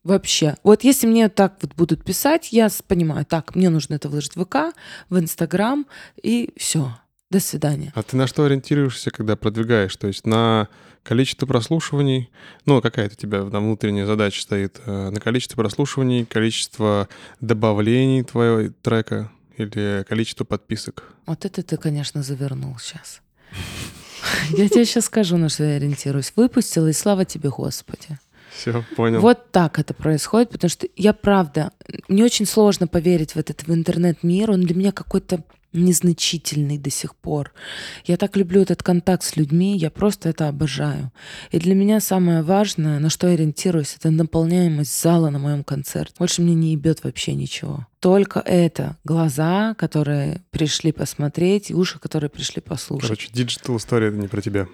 [0.05, 0.55] Вообще.
[0.61, 4.45] Вот если мне так вот будут писать, я понимаю, так, мне нужно это выложить в
[4.45, 4.77] ВК,
[5.09, 5.87] в Инстаграм,
[6.21, 6.95] и все.
[7.31, 7.91] До свидания.
[7.95, 9.95] А ты на что ориентируешься, когда продвигаешь?
[9.97, 10.69] То есть на
[11.01, 12.29] количество прослушиваний,
[12.67, 17.09] ну, какая-то у тебя там внутренняя задача стоит, э, на количество прослушиваний, количество
[17.41, 21.15] добавлений твоего трека или количество подписок?
[21.25, 23.21] Вот это ты, конечно, завернул сейчас.
[24.51, 26.31] Я тебе сейчас скажу, на что я ориентируюсь.
[26.35, 28.19] Выпустила, и слава тебе, Господи.
[28.55, 29.19] Все, понял.
[29.19, 31.71] Вот так это происходит, потому что я правда,
[32.07, 35.43] мне очень сложно поверить в этот в интернет-мир, он для меня какой-то
[35.75, 37.51] незначительный до сих пор.
[38.05, 41.11] Я так люблю этот контакт с людьми, я просто это обожаю.
[41.51, 46.15] И для меня самое важное, на что я ориентируюсь, это наполняемость зала на моем концерте.
[46.17, 47.85] Больше мне не ебет вообще ничего.
[47.99, 53.09] Только это глаза, которые пришли посмотреть, и уши, которые пришли послушать.
[53.09, 54.67] Короче, digital история это не про тебя.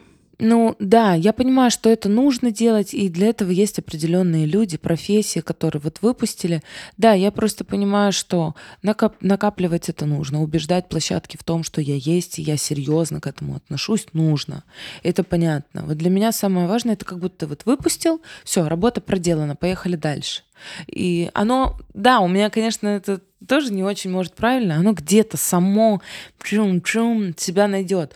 [0.43, 5.39] Ну да, я понимаю, что это нужно делать, и для этого есть определенные люди, профессии,
[5.39, 6.63] которые вот выпустили.
[6.97, 11.93] Да, я просто понимаю, что накап- накапливать это нужно, убеждать площадки в том, что я
[11.93, 14.63] есть, и я серьезно к этому отношусь, нужно.
[15.03, 15.83] Это понятно.
[15.85, 20.41] Вот для меня самое важное, это как будто вот выпустил, все, работа проделана, поехали дальше.
[20.87, 26.01] И оно, да, у меня, конечно, это тоже не очень может правильно, оно где-то само
[26.41, 28.15] чум-чум себя найдет.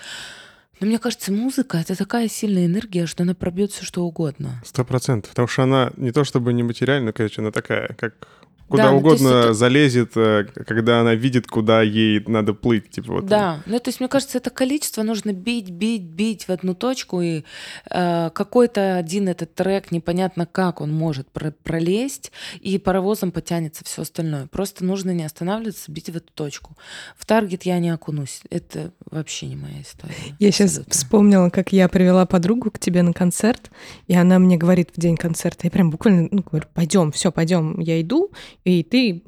[0.80, 4.62] Но мне кажется, музыка— это такая сильная энергия, что она пробьет все что угодно.
[4.66, 5.32] Сто процентов.
[5.32, 8.28] Потому что она не то чтобы не материальная, короче, она такая, как
[8.68, 12.90] куда Да, ну, угодно это- залезет, э, когда она видит, куда ей надо плыть.
[12.90, 13.26] Типа вот.
[13.26, 17.22] Да, ну то есть мне кажется, это количество нужно бить, бить, бить в одну точку,
[17.22, 17.44] и
[17.92, 24.02] э, какой-то один этот трек, непонятно как он может про- пролезть, и паровозом потянется все
[24.02, 24.48] остальное.
[24.48, 26.76] Просто нужно не останавливаться, бить в эту точку.
[27.18, 30.14] В таргет я не окунусь, это вообще не моя история.
[30.40, 30.94] Я сейчас Абсолютно.
[30.94, 33.70] вспомнила, как я привела подругу к тебе на концерт,
[34.08, 37.80] и она мне говорит в день концерта, я прям буквально ну, говорю, пойдем, все, пойдем,
[37.80, 38.32] я иду,
[38.66, 39.24] и ты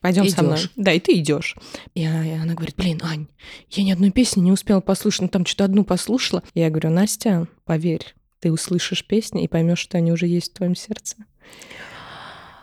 [0.00, 0.58] пойдем со мной.
[0.76, 1.56] Да, и ты идешь.
[1.94, 3.28] И она, и она говорит, блин, Ань,
[3.70, 6.42] я ни одной песни не успела послушать, ну там что-то одну послушала.
[6.54, 10.74] Я говорю, Настя, поверь, ты услышишь песни и поймешь, что они уже есть в твоем
[10.74, 11.16] сердце.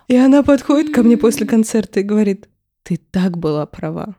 [0.09, 2.49] И она подходит ко мне после концерта и говорит,
[2.83, 4.15] ты так была права.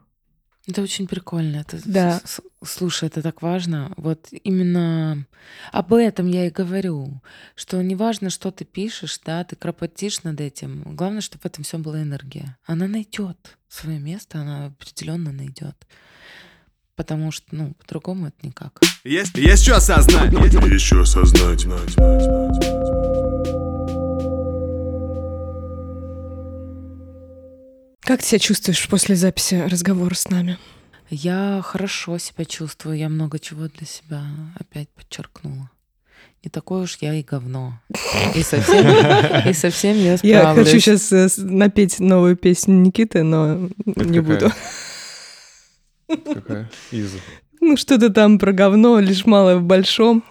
[0.68, 1.56] Это очень прикольно.
[1.56, 2.20] Это, Да.
[2.62, 3.92] Слушай, это так важно.
[3.96, 5.24] Вот именно
[5.72, 7.22] об этом я и говорю,
[7.54, 10.82] что не важно, что ты пишешь, да, ты кропотишь над этим.
[10.94, 12.58] Главное, чтобы в этом все была энергия.
[12.66, 15.86] Она найдет свое место, она определенно найдет.
[16.96, 18.78] Потому что, ну, по-другому это никак.
[19.04, 20.32] Есть, есть что осознать.
[20.32, 21.64] Еще осознать.
[28.02, 30.58] Как ты себя чувствуешь после записи разговора с нами?
[31.10, 34.22] Я хорошо себя чувствую, я много чего для себя
[34.58, 35.70] опять подчеркнула.
[36.44, 37.80] Не такое уж я и говно.
[38.34, 38.86] И совсем,
[39.48, 40.66] и совсем я Я справлюсь.
[40.68, 44.22] хочу сейчас напеть новую песню Никиты, но Это не какая?
[44.22, 44.52] буду.
[46.34, 46.70] Какая?
[46.90, 47.18] Иза.
[47.60, 50.22] Ну, что-то там про говно, лишь малое в большом.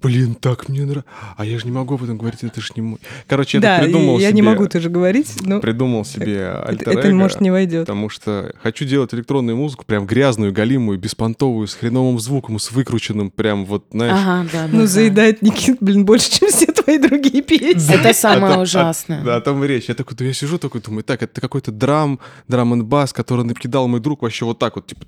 [0.00, 1.10] Блин, так мне нравится.
[1.36, 2.98] А я же не могу об этом говорить, это ж не мой.
[3.26, 4.36] Короче, я да, так придумал я себе...
[4.36, 7.80] не могу тоже говорить, но Придумал себе это, альтер это, может, не войдет.
[7.86, 13.30] Потому что хочу делать электронную музыку, прям грязную, галимую, беспонтовую, с хреновым звуком, с выкрученным,
[13.32, 14.12] прям вот, знаешь...
[14.14, 14.86] Ага, да, да, Ну, да.
[14.86, 17.92] заедает Никит, блин, больше, чем все твои другие песни.
[17.94, 19.24] Это самое О том- ужасное.
[19.24, 19.86] Да, о том и речь.
[19.88, 23.44] Я такой, да я сижу такой, думаю, так, это какой-то драм, драм н бас, который
[23.44, 25.02] накидал мой друг вообще вот так вот, типа,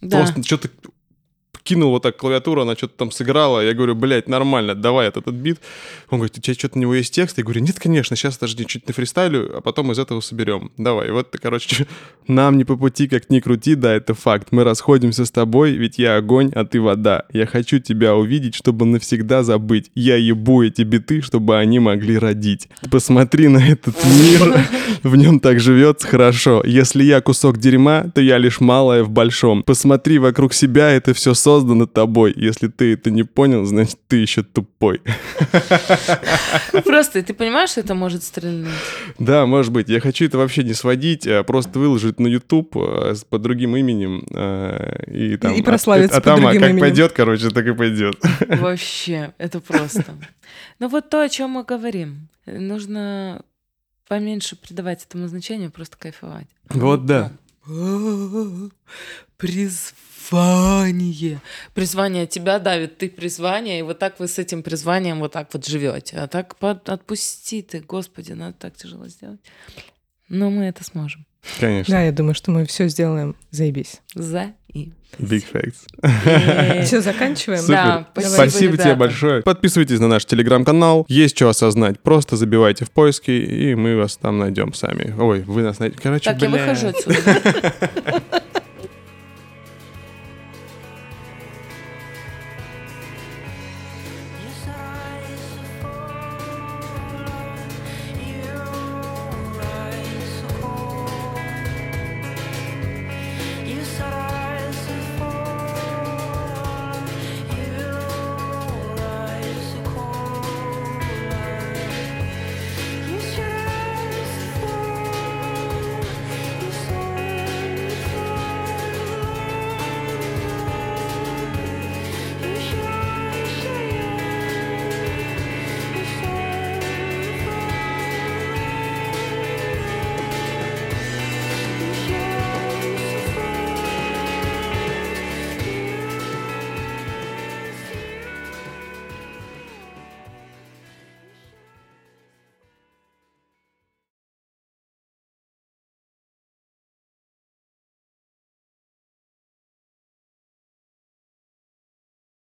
[0.00, 0.18] Да.
[0.18, 0.68] просто что-то
[1.66, 3.60] кинул вот так клавиатуру, она что-то там сыграла.
[3.60, 5.60] Я говорю, блядь, нормально, давай этот, этот бит.
[6.10, 7.38] Он говорит, у тебя что-то у него есть текст?
[7.38, 10.70] Я говорю, нет, конечно, сейчас подожди, чуть на фристайлю, а потом из этого соберем.
[10.78, 11.10] Давай.
[11.10, 11.86] Вот, короче,
[12.28, 14.48] нам не по пути, как ни крути, да, это факт.
[14.52, 17.24] Мы расходимся с тобой, ведь я огонь, а ты вода.
[17.32, 19.90] Я хочу тебя увидеть, чтобы навсегда забыть.
[19.94, 22.68] Я ебу эти биты, чтобы они могли родить.
[22.90, 24.60] Посмотри на этот мир,
[25.02, 26.62] в нем так живется хорошо.
[26.64, 29.62] Если я кусок дерьма, то я лишь малое в большом.
[29.62, 31.55] Посмотри вокруг себя, это все создано
[31.86, 32.32] тобой.
[32.36, 35.00] Если ты это не понял, значит ты еще тупой.
[36.84, 38.70] Просто ты понимаешь, что это может стрельнуть?
[39.18, 39.88] Да, может быть.
[39.88, 44.26] Я хочу это вообще не сводить, а просто выложить на YouTube э, под другим именем.
[44.30, 46.80] э, И, там, И прославиться а, а под там, а другим как именем.
[46.80, 48.16] пойдет, короче, так и пойдет.
[48.48, 50.04] Вообще, это просто.
[50.78, 52.28] Ну вот то, о чем мы говорим.
[52.46, 53.42] Нужно
[54.08, 56.46] поменьше придавать этому значению, просто кайфовать.
[56.70, 57.32] Вот да.
[57.66, 58.70] Ну,
[60.30, 61.40] Призвание.
[61.74, 65.66] Призвание тебя давит, ты призвание, и вот так вы с этим призванием вот так вот
[65.66, 66.16] живете.
[66.18, 69.40] А так под- отпусти ты, господи, надо так тяжело сделать.
[70.28, 71.24] Но мы это сможем.
[71.60, 71.94] Конечно.
[71.94, 73.36] Да, я думаю, что мы все сделаем.
[73.52, 74.00] Заебись.
[74.14, 74.92] За и.
[75.18, 76.82] Big facts.
[76.84, 77.60] Все, заканчиваем.
[77.60, 77.74] Супер.
[77.74, 79.42] Да, спасибо, Спасибо тебе большое.
[79.42, 81.06] Подписывайтесь на наш телеграм-канал.
[81.08, 82.00] Есть что осознать.
[82.00, 85.14] Просто забивайте в поиски, и мы вас там найдем сами.
[85.18, 86.02] Ой, вы нас найдете.
[86.02, 86.58] Короче, Так, я бля.
[86.60, 87.16] выхожу отсюда.
[87.24, 88.22] да?